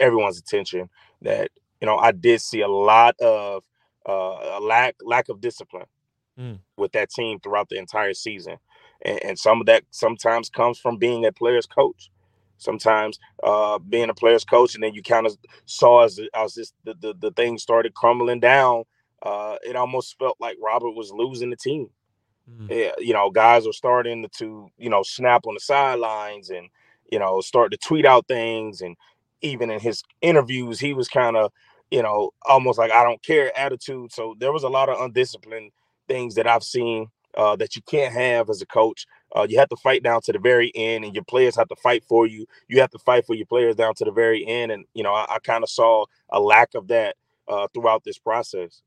everyone's 0.00 0.38
attention 0.38 0.88
that 1.22 1.50
you 1.86 1.92
know, 1.92 1.98
I 1.98 2.10
did 2.10 2.40
see 2.40 2.62
a 2.62 2.68
lot 2.68 3.14
of 3.20 3.62
uh, 4.08 4.58
a 4.58 4.60
lack 4.60 4.96
lack 5.04 5.28
of 5.28 5.40
discipline 5.40 5.86
mm. 6.36 6.58
with 6.76 6.90
that 6.92 7.10
team 7.10 7.38
throughout 7.38 7.68
the 7.68 7.78
entire 7.78 8.12
season, 8.12 8.56
and, 9.02 9.22
and, 9.22 9.38
some 9.38 9.60
of 9.60 9.66
that 9.66 9.84
sometimes 9.92 10.50
comes 10.50 10.80
from 10.80 10.96
being 10.96 11.24
a 11.24 11.30
player's 11.30 11.66
coach. 11.66 12.10
Sometimes 12.58 13.20
uh, 13.44 13.78
being 13.78 14.10
a 14.10 14.14
player's 14.14 14.44
coach, 14.44 14.74
and 14.74 14.82
then 14.82 14.94
you 14.94 15.02
kind 15.02 15.26
of 15.26 15.38
saw 15.66 16.02
as 16.02 16.18
as 16.34 16.54
this 16.54 16.72
the, 16.82 16.94
the, 16.94 17.14
the 17.20 17.30
thing 17.30 17.56
started 17.56 17.94
crumbling 17.94 18.40
down. 18.40 18.82
Uh, 19.22 19.54
it 19.64 19.76
almost 19.76 20.18
felt 20.18 20.36
like 20.40 20.56
Robert 20.60 20.90
was 20.90 21.12
losing 21.12 21.50
the 21.50 21.56
team. 21.56 21.88
Mm. 22.50 22.68
Yeah, 22.68 22.92
you 22.98 23.12
know, 23.12 23.30
guys 23.30 23.64
are 23.64 23.72
starting 23.72 24.26
to 24.38 24.72
you 24.76 24.90
know 24.90 25.04
snap 25.04 25.46
on 25.46 25.54
the 25.54 25.60
sidelines 25.60 26.50
and 26.50 26.68
you 27.12 27.20
know 27.20 27.40
start 27.40 27.70
to 27.70 27.76
tweet 27.76 28.04
out 28.04 28.26
things 28.26 28.80
and 28.80 28.96
even 29.42 29.70
in 29.70 29.80
his 29.80 30.02
interviews, 30.20 30.80
he 30.80 30.92
was 30.92 31.08
kind 31.08 31.36
of, 31.36 31.52
you 31.90 32.02
know, 32.02 32.30
almost 32.46 32.78
like 32.78 32.90
I 32.90 33.04
don't 33.04 33.22
care 33.22 33.56
attitude. 33.58 34.12
So 34.12 34.34
there 34.38 34.52
was 34.52 34.62
a 34.62 34.68
lot 34.68 34.88
of 34.88 35.00
undisciplined 35.00 35.72
things 36.08 36.34
that 36.34 36.46
I've 36.46 36.62
seen 36.62 37.08
uh, 37.36 37.56
that 37.56 37.76
you 37.76 37.82
can't 37.82 38.14
have 38.14 38.48
as 38.48 38.62
a 38.62 38.66
coach. 38.66 39.06
Uh, 39.34 39.46
you 39.48 39.58
have 39.58 39.68
to 39.68 39.76
fight 39.76 40.02
down 40.02 40.22
to 40.22 40.32
the 40.32 40.38
very 40.38 40.72
end, 40.74 41.04
and 41.04 41.14
your 41.14 41.24
players 41.24 41.56
have 41.56 41.68
to 41.68 41.76
fight 41.76 42.02
for 42.04 42.26
you. 42.26 42.46
You 42.68 42.80
have 42.80 42.90
to 42.90 42.98
fight 42.98 43.26
for 43.26 43.34
your 43.34 43.46
players 43.46 43.76
down 43.76 43.94
to 43.96 44.04
the 44.04 44.10
very 44.10 44.46
end, 44.46 44.72
and 44.72 44.84
you 44.94 45.02
know 45.02 45.12
I, 45.12 45.26
I 45.28 45.38
kind 45.40 45.62
of 45.62 45.70
saw 45.70 46.06
a 46.30 46.40
lack 46.40 46.74
of 46.74 46.88
that 46.88 47.16
uh, 47.48 47.68
throughout 47.74 48.04
this 48.04 48.18
process. 48.18 48.82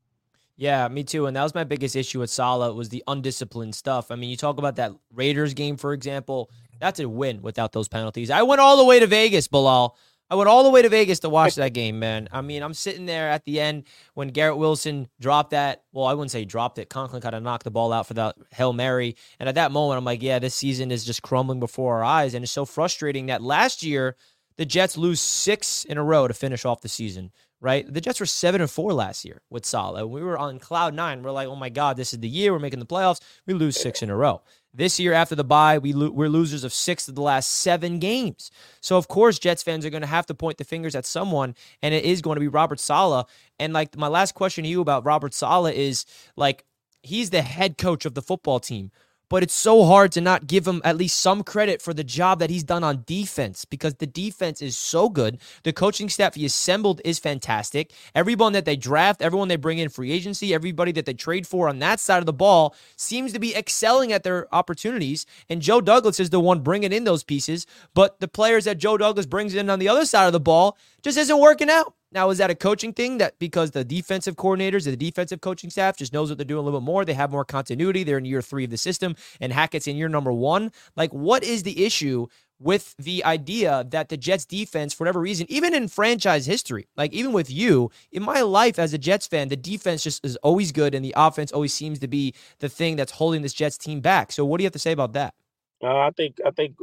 Yeah, 0.56 0.86
me 0.88 1.04
too. 1.04 1.24
And 1.24 1.34
that 1.36 1.42
was 1.42 1.54
my 1.54 1.64
biggest 1.64 1.96
issue 1.96 2.20
with 2.20 2.28
Saleh 2.28 2.74
was 2.74 2.90
the 2.90 3.02
undisciplined 3.06 3.74
stuff. 3.74 4.10
I 4.10 4.16
mean, 4.16 4.28
you 4.28 4.36
talk 4.36 4.58
about 4.58 4.76
that 4.76 4.92
Raiders 5.14 5.54
game, 5.54 5.78
for 5.78 5.94
example. 5.94 6.50
That's 6.80 7.00
a 7.00 7.08
win 7.08 7.40
without 7.40 7.72
those 7.72 7.88
penalties. 7.88 8.30
I 8.30 8.42
went 8.42 8.60
all 8.60 8.76
the 8.76 8.84
way 8.84 9.00
to 9.00 9.06
Vegas, 9.06 9.48
Bilal. 9.48 9.96
I 10.30 10.36
went 10.36 10.48
all 10.48 10.62
the 10.62 10.70
way 10.70 10.80
to 10.80 10.88
Vegas 10.88 11.18
to 11.20 11.28
watch 11.28 11.56
that 11.56 11.72
game, 11.72 11.98
man. 11.98 12.28
I 12.30 12.40
mean, 12.40 12.62
I'm 12.62 12.72
sitting 12.72 13.04
there 13.04 13.28
at 13.28 13.44
the 13.44 13.58
end 13.58 13.84
when 14.14 14.28
Garrett 14.28 14.58
Wilson 14.58 15.08
dropped 15.20 15.50
that. 15.50 15.82
Well, 15.92 16.06
I 16.06 16.14
wouldn't 16.14 16.30
say 16.30 16.44
dropped 16.44 16.78
it. 16.78 16.88
Conklin 16.88 17.20
kind 17.20 17.34
of 17.34 17.42
knocked 17.42 17.64
the 17.64 17.72
ball 17.72 17.92
out 17.92 18.06
for 18.06 18.14
the 18.14 18.32
Hail 18.52 18.72
Mary. 18.72 19.16
And 19.40 19.48
at 19.48 19.56
that 19.56 19.72
moment, 19.72 19.98
I'm 19.98 20.04
like, 20.04 20.22
yeah, 20.22 20.38
this 20.38 20.54
season 20.54 20.92
is 20.92 21.04
just 21.04 21.22
crumbling 21.22 21.58
before 21.58 21.96
our 21.96 22.04
eyes. 22.04 22.34
And 22.34 22.44
it's 22.44 22.52
so 22.52 22.64
frustrating 22.64 23.26
that 23.26 23.42
last 23.42 23.82
year, 23.82 24.14
the 24.56 24.64
Jets 24.64 24.96
lose 24.96 25.20
six 25.20 25.84
in 25.84 25.98
a 25.98 26.04
row 26.04 26.28
to 26.28 26.34
finish 26.34 26.64
off 26.64 26.80
the 26.80 26.88
season, 26.88 27.32
right? 27.60 27.92
The 27.92 28.00
Jets 28.00 28.20
were 28.20 28.26
seven 28.26 28.60
and 28.60 28.70
four 28.70 28.92
last 28.92 29.24
year 29.24 29.42
with 29.50 29.66
Saleh. 29.66 30.08
We 30.08 30.22
were 30.22 30.38
on 30.38 30.58
cloud 30.58 30.94
nine. 30.94 31.22
We're 31.22 31.30
like, 31.30 31.48
oh 31.48 31.56
my 31.56 31.68
God, 31.68 31.96
this 31.96 32.12
is 32.12 32.20
the 32.20 32.28
year. 32.28 32.52
We're 32.52 32.58
making 32.58 32.80
the 32.80 32.86
playoffs. 32.86 33.20
We 33.46 33.54
lose 33.54 33.76
six 33.76 34.02
in 34.02 34.10
a 34.10 34.16
row. 34.16 34.42
This 34.72 35.00
year, 35.00 35.12
after 35.12 35.34
the 35.34 35.44
bye, 35.44 35.78
we 35.78 35.92
lo- 35.92 36.10
we're 36.10 36.28
losers 36.28 36.62
of 36.62 36.72
six 36.72 37.08
of 37.08 37.16
the 37.16 37.22
last 37.22 37.50
seven 37.50 37.98
games. 37.98 38.52
So, 38.80 38.96
of 38.96 39.08
course, 39.08 39.38
Jets 39.38 39.64
fans 39.64 39.84
are 39.84 39.90
going 39.90 40.02
to 40.02 40.06
have 40.06 40.26
to 40.26 40.34
point 40.34 40.58
the 40.58 40.64
fingers 40.64 40.94
at 40.94 41.04
someone, 41.04 41.56
and 41.82 41.92
it 41.92 42.04
is 42.04 42.22
going 42.22 42.36
to 42.36 42.40
be 42.40 42.48
Robert 42.48 42.78
Saleh. 42.78 43.26
And 43.58 43.72
like 43.72 43.96
my 43.96 44.08
last 44.08 44.34
question 44.34 44.62
to 44.64 44.70
you 44.70 44.80
about 44.80 45.04
Robert 45.04 45.34
Saleh 45.34 45.74
is 45.74 46.06
like, 46.36 46.64
he's 47.02 47.30
the 47.30 47.42
head 47.42 47.78
coach 47.78 48.04
of 48.04 48.14
the 48.14 48.22
football 48.22 48.60
team 48.60 48.92
but 49.30 49.42
it's 49.42 49.54
so 49.54 49.84
hard 49.84 50.12
to 50.12 50.20
not 50.20 50.46
give 50.46 50.66
him 50.66 50.82
at 50.84 50.96
least 50.98 51.18
some 51.18 51.42
credit 51.42 51.80
for 51.80 51.94
the 51.94 52.04
job 52.04 52.40
that 52.40 52.50
he's 52.50 52.64
done 52.64 52.84
on 52.84 53.04
defense 53.06 53.64
because 53.64 53.94
the 53.94 54.06
defense 54.06 54.60
is 54.60 54.76
so 54.76 55.08
good. 55.08 55.38
The 55.62 55.72
coaching 55.72 56.10
staff 56.10 56.34
he 56.34 56.44
assembled 56.44 57.00
is 57.04 57.18
fantastic. 57.18 57.92
Everyone 58.14 58.52
that 58.52 58.66
they 58.66 58.76
draft, 58.76 59.22
everyone 59.22 59.48
they 59.48 59.56
bring 59.56 59.78
in 59.78 59.88
free 59.88 60.12
agency, 60.12 60.52
everybody 60.52 60.92
that 60.92 61.06
they 61.06 61.14
trade 61.14 61.46
for 61.46 61.68
on 61.68 61.78
that 61.78 62.00
side 62.00 62.18
of 62.18 62.26
the 62.26 62.32
ball 62.32 62.74
seems 62.96 63.32
to 63.32 63.38
be 63.38 63.54
excelling 63.54 64.12
at 64.12 64.24
their 64.24 64.52
opportunities. 64.54 65.24
And 65.48 65.62
Joe 65.62 65.80
Douglas 65.80 66.20
is 66.20 66.30
the 66.30 66.40
one 66.40 66.60
bringing 66.60 66.92
in 66.92 67.04
those 67.04 67.22
pieces, 67.22 67.66
but 67.94 68.18
the 68.20 68.28
players 68.28 68.64
that 68.64 68.78
Joe 68.78 68.98
Douglas 68.98 69.26
brings 69.26 69.54
in 69.54 69.70
on 69.70 69.78
the 69.78 69.88
other 69.88 70.04
side 70.04 70.26
of 70.26 70.32
the 70.32 70.40
ball 70.40 70.76
just 71.02 71.16
isn't 71.16 71.38
working 71.38 71.70
out. 71.70 71.94
Now, 72.12 72.30
is 72.30 72.38
that 72.38 72.50
a 72.50 72.56
coaching 72.56 72.92
thing 72.92 73.18
that 73.18 73.38
because 73.38 73.70
the 73.70 73.84
defensive 73.84 74.34
coordinators, 74.34 74.84
the 74.84 74.96
defensive 74.96 75.40
coaching 75.40 75.70
staff 75.70 75.96
just 75.96 76.12
knows 76.12 76.28
what 76.28 76.38
they're 76.38 76.44
doing 76.44 76.60
a 76.60 76.62
little 76.62 76.80
bit 76.80 76.84
more? 76.84 77.04
They 77.04 77.14
have 77.14 77.30
more 77.30 77.44
continuity. 77.44 78.02
They're 78.02 78.18
in 78.18 78.24
year 78.24 78.42
three 78.42 78.64
of 78.64 78.70
the 78.70 78.76
system, 78.76 79.14
and 79.40 79.52
Hackett's 79.52 79.86
in 79.86 79.96
year 79.96 80.08
number 80.08 80.32
one. 80.32 80.72
Like, 80.96 81.12
what 81.12 81.44
is 81.44 81.62
the 81.62 81.84
issue 81.84 82.26
with 82.58 82.94
the 82.98 83.24
idea 83.24 83.86
that 83.88 84.10
the 84.10 84.16
Jets 84.16 84.44
defense, 84.44 84.92
for 84.92 85.04
whatever 85.04 85.20
reason, 85.20 85.46
even 85.48 85.72
in 85.72 85.88
franchise 85.88 86.46
history, 86.46 86.88
like 86.96 87.12
even 87.12 87.32
with 87.32 87.50
you, 87.50 87.90
in 88.10 88.22
my 88.22 88.42
life 88.42 88.78
as 88.78 88.92
a 88.92 88.98
Jets 88.98 89.26
fan, 89.26 89.48
the 89.48 89.56
defense 89.56 90.02
just 90.02 90.24
is 90.24 90.36
always 90.36 90.72
good, 90.72 90.94
and 90.94 91.04
the 91.04 91.14
offense 91.16 91.52
always 91.52 91.72
seems 91.72 92.00
to 92.00 92.08
be 92.08 92.34
the 92.58 92.68
thing 92.68 92.96
that's 92.96 93.12
holding 93.12 93.42
this 93.42 93.54
Jets 93.54 93.78
team 93.78 94.00
back. 94.00 94.32
So, 94.32 94.44
what 94.44 94.58
do 94.58 94.62
you 94.62 94.66
have 94.66 94.72
to 94.72 94.78
say 94.80 94.92
about 94.92 95.12
that? 95.14 95.34
Uh, 95.82 95.96
I 95.96 96.10
think 96.10 96.38
I 96.44 96.50
think 96.50 96.76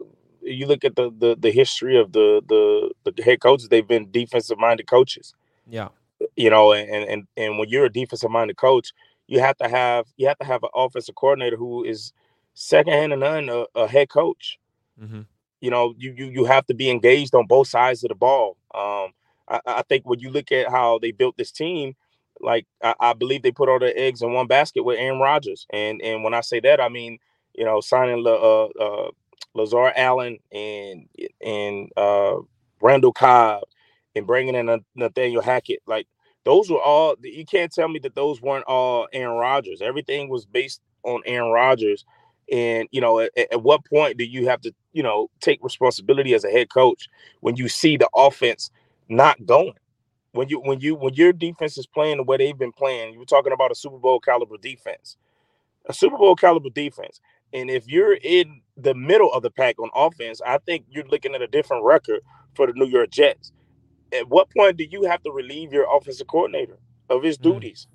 you 0.47 0.65
look 0.65 0.83
at 0.83 0.95
the 0.95 1.11
the, 1.17 1.35
the 1.37 1.51
history 1.51 1.97
of 1.99 2.11
the, 2.13 2.41
the 2.47 3.11
the 3.11 3.23
head 3.23 3.39
coaches, 3.41 3.69
they've 3.69 3.87
been 3.87 4.11
defensive 4.11 4.57
minded 4.57 4.87
coaches. 4.87 5.33
Yeah. 5.69 5.89
You 6.35 6.49
know, 6.49 6.73
and 6.73 6.89
and 6.89 7.27
and 7.37 7.57
when 7.59 7.69
you're 7.69 7.85
a 7.85 7.91
defensive 7.91 8.31
minded 8.31 8.57
coach, 8.57 8.91
you 9.27 9.39
have 9.39 9.57
to 9.57 9.67
have 9.67 10.05
you 10.17 10.27
have 10.27 10.37
to 10.39 10.45
have 10.45 10.63
an 10.63 10.69
offensive 10.73 11.15
coordinator 11.15 11.57
who 11.57 11.83
is 11.83 12.13
second 12.53 12.93
hand 12.93 13.11
to 13.11 13.17
none 13.17 13.49
a, 13.49 13.65
a 13.75 13.87
head 13.87 14.09
coach. 14.09 14.59
Mm-hmm. 15.01 15.21
You 15.61 15.71
know, 15.71 15.93
you 15.97 16.13
you 16.17 16.25
you 16.27 16.45
have 16.45 16.65
to 16.67 16.73
be 16.73 16.89
engaged 16.89 17.35
on 17.35 17.45
both 17.45 17.67
sides 17.67 18.03
of 18.03 18.09
the 18.09 18.15
ball. 18.15 18.57
Um, 18.73 19.11
I, 19.47 19.59
I 19.65 19.81
think 19.83 20.07
when 20.07 20.19
you 20.19 20.29
look 20.29 20.51
at 20.51 20.69
how 20.69 20.99
they 20.99 21.11
built 21.11 21.37
this 21.37 21.51
team, 21.51 21.95
like 22.39 22.65
I, 22.83 22.95
I, 22.99 23.13
believe 23.13 23.41
they 23.41 23.51
put 23.51 23.69
all 23.69 23.79
their 23.79 23.93
eggs 23.95 24.21
in 24.21 24.33
one 24.33 24.47
basket 24.47 24.83
with 24.83 24.99
Aaron 24.99 25.19
Rodgers, 25.19 25.65
and 25.71 26.01
and 26.01 26.23
when 26.23 26.33
I 26.33 26.41
say 26.41 26.59
that, 26.61 26.79
I 26.79 26.89
mean 26.89 27.19
you 27.53 27.65
know 27.65 27.81
signing 27.81 28.25
uh, 28.25 28.29
uh, 28.29 29.09
Lazar 29.57 29.91
Allen 29.95 30.39
and 30.51 31.07
and 31.41 31.91
uh, 31.97 32.37
Randall 32.81 33.13
Cobb 33.13 33.63
and 34.15 34.27
bringing 34.27 34.55
in 34.55 34.83
Nathaniel 34.95 35.41
Hackett. 35.41 35.81
Like 35.85 36.07
those 36.45 36.69
were 36.69 36.81
all. 36.81 37.15
You 37.21 37.45
can't 37.45 37.71
tell 37.71 37.89
me 37.89 37.99
that 37.99 38.15
those 38.15 38.41
weren't 38.41 38.65
all 38.65 39.07
Aaron 39.11 39.37
Rodgers. 39.37 39.81
Everything 39.81 40.29
was 40.29 40.45
based 40.45 40.81
on 41.03 41.21
Aaron 41.25 41.51
Rodgers, 41.51 42.05
And 42.51 42.87
you 42.91 43.01
know, 43.01 43.19
at, 43.19 43.31
at, 43.37 43.63
what 43.63 43.85
point 43.85 44.17
do 44.17 44.25
you 44.25 44.47
have 44.47 44.61
to, 44.61 44.73
you 44.93 45.03
know, 45.03 45.29
take 45.41 45.63
responsibility 45.63 46.33
as 46.33 46.43
a 46.43 46.49
head 46.49 46.69
coach 46.69 47.09
when 47.41 47.55
you 47.55 47.67
see 47.67 47.97
the 47.97 48.09
offense 48.15 48.71
not 49.09 49.45
going? 49.45 49.73
When 50.31 50.49
you 50.49 50.59
when 50.59 50.79
you 50.79 50.95
when 50.95 51.13
your 51.13 51.33
defense 51.33 51.77
is 51.77 51.87
playing 51.87 52.17
the 52.17 52.23
way 52.23 52.37
they've 52.37 52.57
been 52.57 52.73
playing, 52.73 53.13
you're 53.13 53.25
talking 53.25 53.53
about 53.53 53.71
a 53.71 53.75
Super 53.75 53.97
Bowl 53.97 54.19
caliber 54.19 54.57
defense, 54.57 55.17
a 55.87 55.93
Super 55.93 56.17
Bowl 56.17 56.35
caliber 56.35 56.69
defense. 56.69 57.19
And 57.53 57.69
if 57.69 57.87
you're 57.87 58.15
in 58.15 58.61
the 58.75 58.93
middle 58.93 59.31
of 59.33 59.41
the 59.43 59.51
pack 59.51 59.79
on 59.79 59.89
offense, 59.95 60.41
I 60.45 60.57
think 60.59 60.85
you're 60.89 61.07
looking 61.07 61.33
at 61.33 61.41
a 61.41 61.47
different 61.47 61.83
record 61.83 62.21
for 62.55 62.67
the 62.67 62.73
New 62.73 62.87
York 62.87 63.09
Jets. 63.09 63.51
At 64.13 64.29
what 64.29 64.49
point 64.51 64.77
do 64.77 64.85
you 64.89 65.03
have 65.03 65.21
to 65.23 65.31
relieve 65.31 65.73
your 65.73 65.87
offensive 65.95 66.27
coordinator 66.27 66.77
of 67.09 67.23
his 67.23 67.37
mm. 67.37 67.43
duties? 67.43 67.87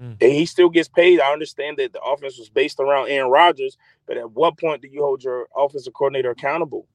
Mm. 0.00 0.16
And 0.20 0.32
he 0.32 0.46
still 0.46 0.68
gets 0.68 0.88
paid. 0.88 1.20
I 1.20 1.32
understand 1.32 1.76
that 1.78 1.92
the 1.92 2.00
offense 2.00 2.38
was 2.38 2.48
based 2.48 2.78
around 2.78 3.08
Aaron 3.08 3.30
Rodgers, 3.30 3.76
but 4.06 4.16
at 4.16 4.30
what 4.30 4.58
point 4.58 4.82
do 4.82 4.88
you 4.88 5.02
hold 5.02 5.24
your 5.24 5.48
offensive 5.56 5.92
coordinator 5.92 6.30
accountable 6.30 6.86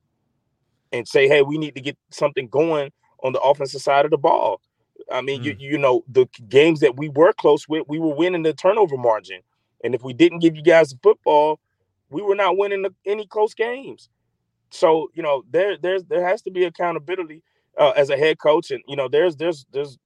and 0.91 1.07
say, 1.07 1.27
"Hey, 1.27 1.41
we 1.41 1.57
need 1.57 1.75
to 1.75 1.81
get 1.81 1.97
something 2.11 2.47
going 2.47 2.91
on 3.23 3.33
the 3.33 3.41
offensive 3.41 3.81
side 3.81 4.05
of 4.05 4.11
the 4.11 4.17
ball"? 4.17 4.61
I 5.11 5.21
mean, 5.21 5.41
mm. 5.41 5.45
you 5.45 5.55
you 5.59 5.77
know, 5.77 6.03
the 6.07 6.27
games 6.47 6.79
that 6.79 6.95
we 6.95 7.09
were 7.09 7.33
close 7.33 7.67
with, 7.67 7.83
we 7.89 7.99
were 7.99 8.15
winning 8.15 8.43
the 8.43 8.53
turnover 8.53 8.97
margin, 8.97 9.41
and 9.83 9.93
if 9.93 10.01
we 10.01 10.13
didn't 10.13 10.39
give 10.39 10.55
you 10.55 10.63
guys 10.63 10.89
the 10.89 10.99
football, 11.03 11.59
we 12.13 12.21
were 12.21 12.35
not 12.35 12.57
winning 12.57 12.83
the, 12.83 12.93
any 13.05 13.25
close 13.27 13.53
games. 13.53 14.09
So 14.69 15.09
you 15.13 15.23
know, 15.23 15.43
there 15.49 15.77
there's 15.77 16.03
there 16.05 16.27
has 16.27 16.41
to 16.43 16.51
be 16.51 16.63
accountability 16.63 17.43
uh, 17.77 17.91
as 17.91 18.09
a 18.09 18.17
head 18.17 18.39
coach, 18.39 18.71
and 18.71 18.83
you 18.87 18.95
know, 18.95 19.07
there's 19.07 19.35
there's 19.35 19.65
there's 19.71 19.97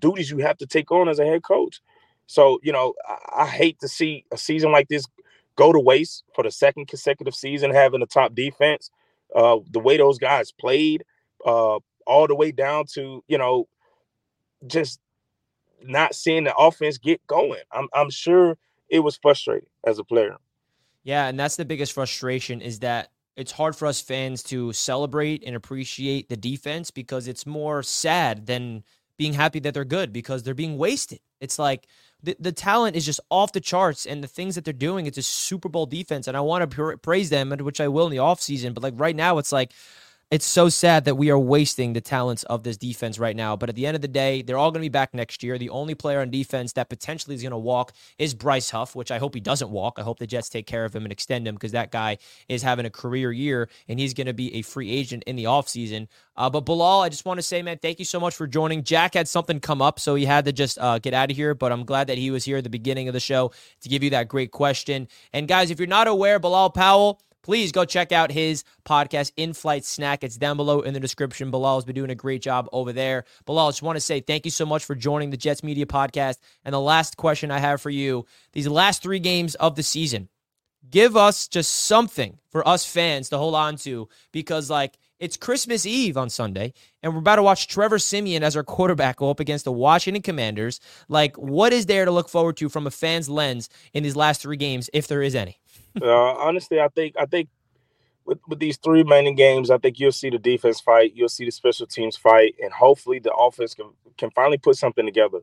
duties 0.00 0.30
you 0.30 0.38
have 0.38 0.58
to 0.58 0.66
take 0.66 0.90
on 0.90 1.08
as 1.08 1.18
a 1.18 1.24
head 1.24 1.42
coach. 1.42 1.80
So, 2.26 2.58
you 2.62 2.72
know, 2.72 2.94
I, 3.06 3.42
I, 3.42 3.46
hate 3.46 3.78
to 3.80 3.88
see 3.88 4.24
a 4.32 4.38
season 4.38 4.72
like 4.72 4.88
this 4.88 5.04
go 5.56 5.72
to 5.72 5.78
waste 5.78 6.24
for 6.34 6.42
the 6.42 6.50
second 6.50 6.88
consecutive 6.88 7.34
season, 7.34 7.70
having 7.70 8.02
a 8.02 8.06
top 8.06 8.34
defense. 8.34 8.90
Uh, 9.34 9.58
the 9.70 9.80
way 9.80 9.96
those 9.96 10.18
guys 10.18 10.52
played, 10.52 11.04
uh, 11.44 11.78
all 12.06 12.26
the 12.26 12.34
way 12.34 12.52
down 12.52 12.84
to, 12.94 13.22
you 13.28 13.36
know, 13.36 13.68
just 14.66 15.00
not 15.82 16.14
seeing 16.14 16.44
the 16.44 16.54
offense 16.56 16.98
get 16.98 17.24
going. 17.26 17.60
I'm, 17.72 17.88
I'm 17.92 18.10
sure 18.10 18.56
it 18.88 19.00
was 19.00 19.16
frustrating 19.16 19.68
as 19.84 19.98
a 19.98 20.04
player. 20.04 20.36
Yeah, 21.04 21.26
and 21.28 21.38
that's 21.38 21.56
the 21.56 21.64
biggest 21.64 21.92
frustration 21.92 22.60
is 22.60 22.80
that 22.80 23.10
it's 23.36 23.52
hard 23.52 23.76
for 23.76 23.86
us 23.86 24.00
fans 24.00 24.42
to 24.44 24.72
celebrate 24.72 25.42
and 25.44 25.54
appreciate 25.54 26.28
the 26.28 26.36
defense 26.36 26.90
because 26.90 27.28
it's 27.28 27.46
more 27.46 27.82
sad 27.82 28.46
than 28.46 28.84
being 29.18 29.34
happy 29.34 29.60
that 29.60 29.74
they're 29.74 29.84
good 29.84 30.12
because 30.12 30.42
they're 30.42 30.54
being 30.54 30.78
wasted. 30.78 31.20
It's 31.40 31.58
like 31.58 31.86
the, 32.24 32.36
the 32.40 32.52
talent 32.52 32.96
is 32.96 33.04
just 33.04 33.20
off 33.30 33.52
the 33.52 33.60
charts 33.60 34.06
and 34.06 34.24
the 34.24 34.28
things 34.28 34.54
that 34.54 34.64
they're 34.64 34.72
doing 34.72 35.06
it's 35.06 35.18
a 35.18 35.22
super 35.22 35.68
bowl 35.68 35.86
defense 35.86 36.26
and 36.26 36.36
i 36.36 36.40
want 36.40 36.68
to 36.68 36.96
praise 36.98 37.30
them 37.30 37.50
which 37.50 37.80
i 37.80 37.88
will 37.88 38.06
in 38.06 38.10
the 38.10 38.16
offseason 38.16 38.72
but 38.74 38.82
like 38.82 38.94
right 38.96 39.14
now 39.14 39.38
it's 39.38 39.52
like 39.52 39.72
it's 40.34 40.44
so 40.44 40.68
sad 40.68 41.04
that 41.04 41.14
we 41.14 41.30
are 41.30 41.38
wasting 41.38 41.92
the 41.92 42.00
talents 42.00 42.42
of 42.42 42.64
this 42.64 42.76
defense 42.76 43.20
right 43.20 43.36
now. 43.36 43.54
But 43.54 43.68
at 43.68 43.76
the 43.76 43.86
end 43.86 43.94
of 43.94 44.00
the 44.00 44.08
day, 44.08 44.42
they're 44.42 44.58
all 44.58 44.72
going 44.72 44.80
to 44.80 44.84
be 44.84 44.88
back 44.88 45.14
next 45.14 45.44
year. 45.44 45.58
The 45.58 45.70
only 45.70 45.94
player 45.94 46.20
on 46.20 46.30
defense 46.32 46.72
that 46.72 46.88
potentially 46.88 47.36
is 47.36 47.42
going 47.42 47.52
to 47.52 47.56
walk 47.56 47.92
is 48.18 48.34
Bryce 48.34 48.70
Huff, 48.70 48.96
which 48.96 49.12
I 49.12 49.18
hope 49.18 49.36
he 49.36 49.40
doesn't 49.40 49.70
walk. 49.70 49.94
I 49.96 50.02
hope 50.02 50.18
the 50.18 50.26
Jets 50.26 50.48
take 50.48 50.66
care 50.66 50.84
of 50.84 50.92
him 50.92 51.04
and 51.04 51.12
extend 51.12 51.46
him 51.46 51.54
because 51.54 51.70
that 51.70 51.92
guy 51.92 52.18
is 52.48 52.64
having 52.64 52.84
a 52.84 52.90
career 52.90 53.30
year 53.30 53.68
and 53.86 54.00
he's 54.00 54.12
going 54.12 54.26
to 54.26 54.34
be 54.34 54.52
a 54.56 54.62
free 54.62 54.90
agent 54.90 55.22
in 55.28 55.36
the 55.36 55.44
offseason. 55.44 56.08
Uh, 56.36 56.50
but 56.50 56.62
Bilal, 56.62 57.02
I 57.02 57.10
just 57.10 57.24
want 57.24 57.38
to 57.38 57.42
say, 57.42 57.62
man, 57.62 57.78
thank 57.78 58.00
you 58.00 58.04
so 58.04 58.18
much 58.18 58.34
for 58.34 58.48
joining. 58.48 58.82
Jack 58.82 59.14
had 59.14 59.28
something 59.28 59.60
come 59.60 59.80
up, 59.80 60.00
so 60.00 60.16
he 60.16 60.24
had 60.24 60.46
to 60.46 60.52
just 60.52 60.78
uh, 60.80 60.98
get 60.98 61.14
out 61.14 61.30
of 61.30 61.36
here. 61.36 61.54
But 61.54 61.70
I'm 61.70 61.84
glad 61.84 62.08
that 62.08 62.18
he 62.18 62.32
was 62.32 62.42
here 62.44 62.56
at 62.56 62.64
the 62.64 62.70
beginning 62.70 63.06
of 63.06 63.14
the 63.14 63.20
show 63.20 63.52
to 63.82 63.88
give 63.88 64.02
you 64.02 64.10
that 64.10 64.26
great 64.26 64.50
question. 64.50 65.06
And 65.32 65.46
guys, 65.46 65.70
if 65.70 65.78
you're 65.78 65.86
not 65.86 66.08
aware, 66.08 66.40
Bilal 66.40 66.70
Powell, 66.70 67.20
please 67.44 67.72
go 67.72 67.84
check 67.84 68.10
out 68.10 68.32
his 68.32 68.64
podcast, 68.84 69.30
In 69.36 69.52
Flight 69.52 69.84
Snack. 69.84 70.24
It's 70.24 70.38
down 70.38 70.56
below 70.56 70.80
in 70.80 70.94
the 70.94 70.98
description. 70.98 71.50
Bilal 71.50 71.76
has 71.76 71.84
been 71.84 71.94
doing 71.94 72.10
a 72.10 72.14
great 72.14 72.42
job 72.42 72.68
over 72.72 72.92
there. 72.92 73.24
Bilal, 73.44 73.68
I 73.68 73.70
just 73.70 73.82
want 73.82 73.96
to 73.96 74.00
say 74.00 74.20
thank 74.20 74.46
you 74.46 74.50
so 74.50 74.64
much 74.64 74.84
for 74.84 74.94
joining 74.94 75.28
the 75.28 75.36
Jets 75.36 75.62
Media 75.62 75.84
Podcast. 75.84 76.38
And 76.64 76.72
the 76.72 76.80
last 76.80 77.18
question 77.18 77.50
I 77.50 77.58
have 77.58 77.82
for 77.82 77.90
you 77.90 78.26
these 78.54 78.66
last 78.66 79.02
three 79.02 79.18
games 79.18 79.54
of 79.56 79.76
the 79.76 79.82
season, 79.82 80.30
give 80.88 81.16
us 81.18 81.46
just 81.46 81.70
something 81.70 82.38
for 82.48 82.66
us 82.66 82.86
fans 82.86 83.28
to 83.28 83.36
hold 83.36 83.54
on 83.54 83.76
to 83.76 84.08
because, 84.32 84.70
like, 84.70 84.96
it's 85.20 85.36
Christmas 85.36 85.86
Eve 85.86 86.16
on 86.16 86.30
Sunday, 86.30 86.72
and 87.02 87.12
we're 87.12 87.20
about 87.20 87.36
to 87.36 87.42
watch 87.42 87.68
Trevor 87.68 87.98
Siemian 87.98 88.42
as 88.42 88.56
our 88.56 88.64
quarterback 88.64 89.16
go 89.16 89.30
up 89.30 89.38
against 89.38 89.64
the 89.64 89.72
Washington 89.72 90.22
Commanders. 90.22 90.80
Like, 91.08 91.36
what 91.36 91.72
is 91.72 91.86
there 91.86 92.04
to 92.04 92.10
look 92.10 92.28
forward 92.28 92.56
to 92.56 92.68
from 92.68 92.86
a 92.86 92.90
fan's 92.90 93.28
lens 93.28 93.68
in 93.92 94.02
these 94.02 94.16
last 94.16 94.42
three 94.42 94.56
games, 94.56 94.90
if 94.92 95.06
there 95.06 95.22
is 95.22 95.34
any? 95.34 95.58
Uh, 96.02 96.34
honestly, 96.34 96.80
I 96.80 96.88
think 96.88 97.14
I 97.18 97.26
think 97.26 97.48
with, 98.24 98.38
with 98.48 98.58
these 98.58 98.78
three 98.78 99.02
remaining 99.02 99.34
games, 99.34 99.70
I 99.70 99.78
think 99.78 99.98
you'll 99.98 100.12
see 100.12 100.30
the 100.30 100.38
defense 100.38 100.80
fight, 100.80 101.12
you'll 101.14 101.28
see 101.28 101.44
the 101.44 101.50
special 101.50 101.86
teams 101.86 102.16
fight, 102.16 102.54
and 102.62 102.72
hopefully 102.72 103.18
the 103.18 103.32
offense 103.34 103.74
can 103.74 103.90
can 104.16 104.30
finally 104.30 104.58
put 104.58 104.76
something 104.76 105.04
together. 105.04 105.40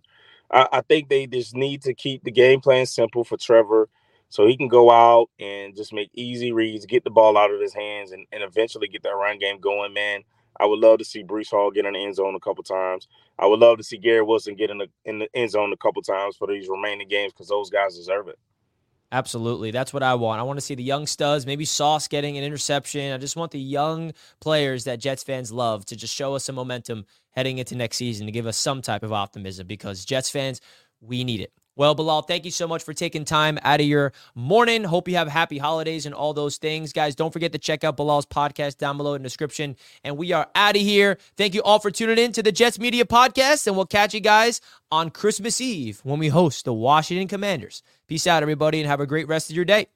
I, 0.49 0.67
I 0.71 0.81
think 0.81 1.09
they 1.09 1.27
just 1.27 1.55
need 1.55 1.81
to 1.83 1.93
keep 1.93 2.23
the 2.23 2.31
game 2.31 2.61
plan 2.61 2.85
simple 2.85 3.23
for 3.23 3.37
Trevor 3.37 3.89
so 4.29 4.47
he 4.47 4.55
can 4.55 4.69
go 4.69 4.89
out 4.89 5.29
and 5.39 5.75
just 5.75 5.93
make 5.93 6.09
easy 6.13 6.53
reads, 6.53 6.85
get 6.85 7.03
the 7.03 7.09
ball 7.09 7.37
out 7.37 7.51
of 7.51 7.59
his 7.59 7.73
hands, 7.73 8.13
and, 8.13 8.25
and 8.31 8.43
eventually 8.43 8.87
get 8.87 9.03
that 9.03 9.15
run 9.15 9.37
game 9.39 9.59
going, 9.59 9.93
man. 9.93 10.21
I 10.57 10.65
would 10.65 10.79
love 10.79 10.99
to 10.99 11.05
see 11.05 11.23
Breece 11.23 11.49
Hall 11.49 11.71
get 11.71 11.85
in 11.85 11.93
the 11.93 11.99
end 11.99 12.15
zone 12.15 12.35
a 12.35 12.39
couple 12.39 12.63
times. 12.63 13.07
I 13.39 13.47
would 13.47 13.59
love 13.59 13.77
to 13.77 13.83
see 13.83 13.97
Garrett 13.97 14.27
Wilson 14.27 14.55
get 14.55 14.69
in 14.69 14.77
the 14.77 14.87
in 15.05 15.19
the 15.19 15.27
end 15.33 15.51
zone 15.51 15.73
a 15.73 15.77
couple 15.77 16.01
times 16.01 16.35
for 16.35 16.47
these 16.47 16.67
remaining 16.69 17.07
games 17.07 17.33
because 17.33 17.47
those 17.47 17.69
guys 17.69 17.95
deserve 17.95 18.27
it. 18.27 18.37
Absolutely. 19.11 19.71
That's 19.71 19.93
what 19.93 20.03
I 20.03 20.15
want. 20.15 20.39
I 20.39 20.43
want 20.43 20.57
to 20.57 20.65
see 20.65 20.75
the 20.75 20.83
young 20.83 21.05
studs, 21.05 21.45
maybe 21.45 21.65
Sauce 21.65 22.07
getting 22.07 22.37
an 22.37 22.45
interception. 22.45 23.13
I 23.13 23.17
just 23.17 23.35
want 23.35 23.51
the 23.51 23.59
young 23.59 24.13
players 24.39 24.85
that 24.85 24.99
Jets 24.99 25.23
fans 25.23 25.51
love 25.51 25.85
to 25.87 25.97
just 25.97 26.15
show 26.15 26.35
us 26.35 26.45
some 26.45 26.55
momentum 26.55 27.05
heading 27.31 27.57
into 27.57 27.75
next 27.75 27.97
season 27.97 28.25
to 28.25 28.31
give 28.31 28.47
us 28.47 28.57
some 28.57 28.81
type 28.81 29.03
of 29.03 29.11
optimism 29.11 29.67
because 29.67 30.05
Jets 30.05 30.29
fans, 30.29 30.61
we 31.01 31.25
need 31.25 31.41
it. 31.41 31.51
Well, 31.77 31.95
Bilal, 31.95 32.23
thank 32.23 32.43
you 32.43 32.51
so 32.51 32.67
much 32.67 32.83
for 32.83 32.93
taking 32.93 33.23
time 33.23 33.57
out 33.63 33.79
of 33.79 33.85
your 33.85 34.11
morning. 34.35 34.83
Hope 34.83 35.07
you 35.07 35.15
have 35.15 35.29
happy 35.29 35.57
holidays 35.57 36.05
and 36.05 36.13
all 36.13 36.33
those 36.33 36.57
things. 36.57 36.91
Guys, 36.91 37.15
don't 37.15 37.31
forget 37.31 37.53
to 37.53 37.57
check 37.57 37.85
out 37.85 37.95
Bilal's 37.95 38.25
podcast 38.25 38.77
down 38.77 38.97
below 38.97 39.13
in 39.13 39.21
the 39.21 39.27
description. 39.27 39.77
And 40.03 40.17
we 40.17 40.33
are 40.33 40.47
out 40.53 40.75
of 40.75 40.81
here. 40.81 41.17
Thank 41.37 41.53
you 41.53 41.63
all 41.63 41.79
for 41.79 41.89
tuning 41.89 42.17
in 42.17 42.33
to 42.33 42.43
the 42.43 42.51
Jets 42.51 42.77
Media 42.77 43.05
Podcast. 43.05 43.67
And 43.67 43.75
we'll 43.77 43.85
catch 43.85 44.13
you 44.13 44.19
guys 44.19 44.59
on 44.91 45.11
Christmas 45.11 45.61
Eve 45.61 46.01
when 46.03 46.19
we 46.19 46.27
host 46.27 46.65
the 46.65 46.73
Washington 46.73 47.29
Commanders. 47.29 47.83
Peace 48.11 48.27
out, 48.27 48.43
everybody, 48.43 48.81
and 48.81 48.89
have 48.89 48.99
a 48.99 49.05
great 49.05 49.25
rest 49.29 49.49
of 49.49 49.55
your 49.55 49.63
day. 49.63 49.87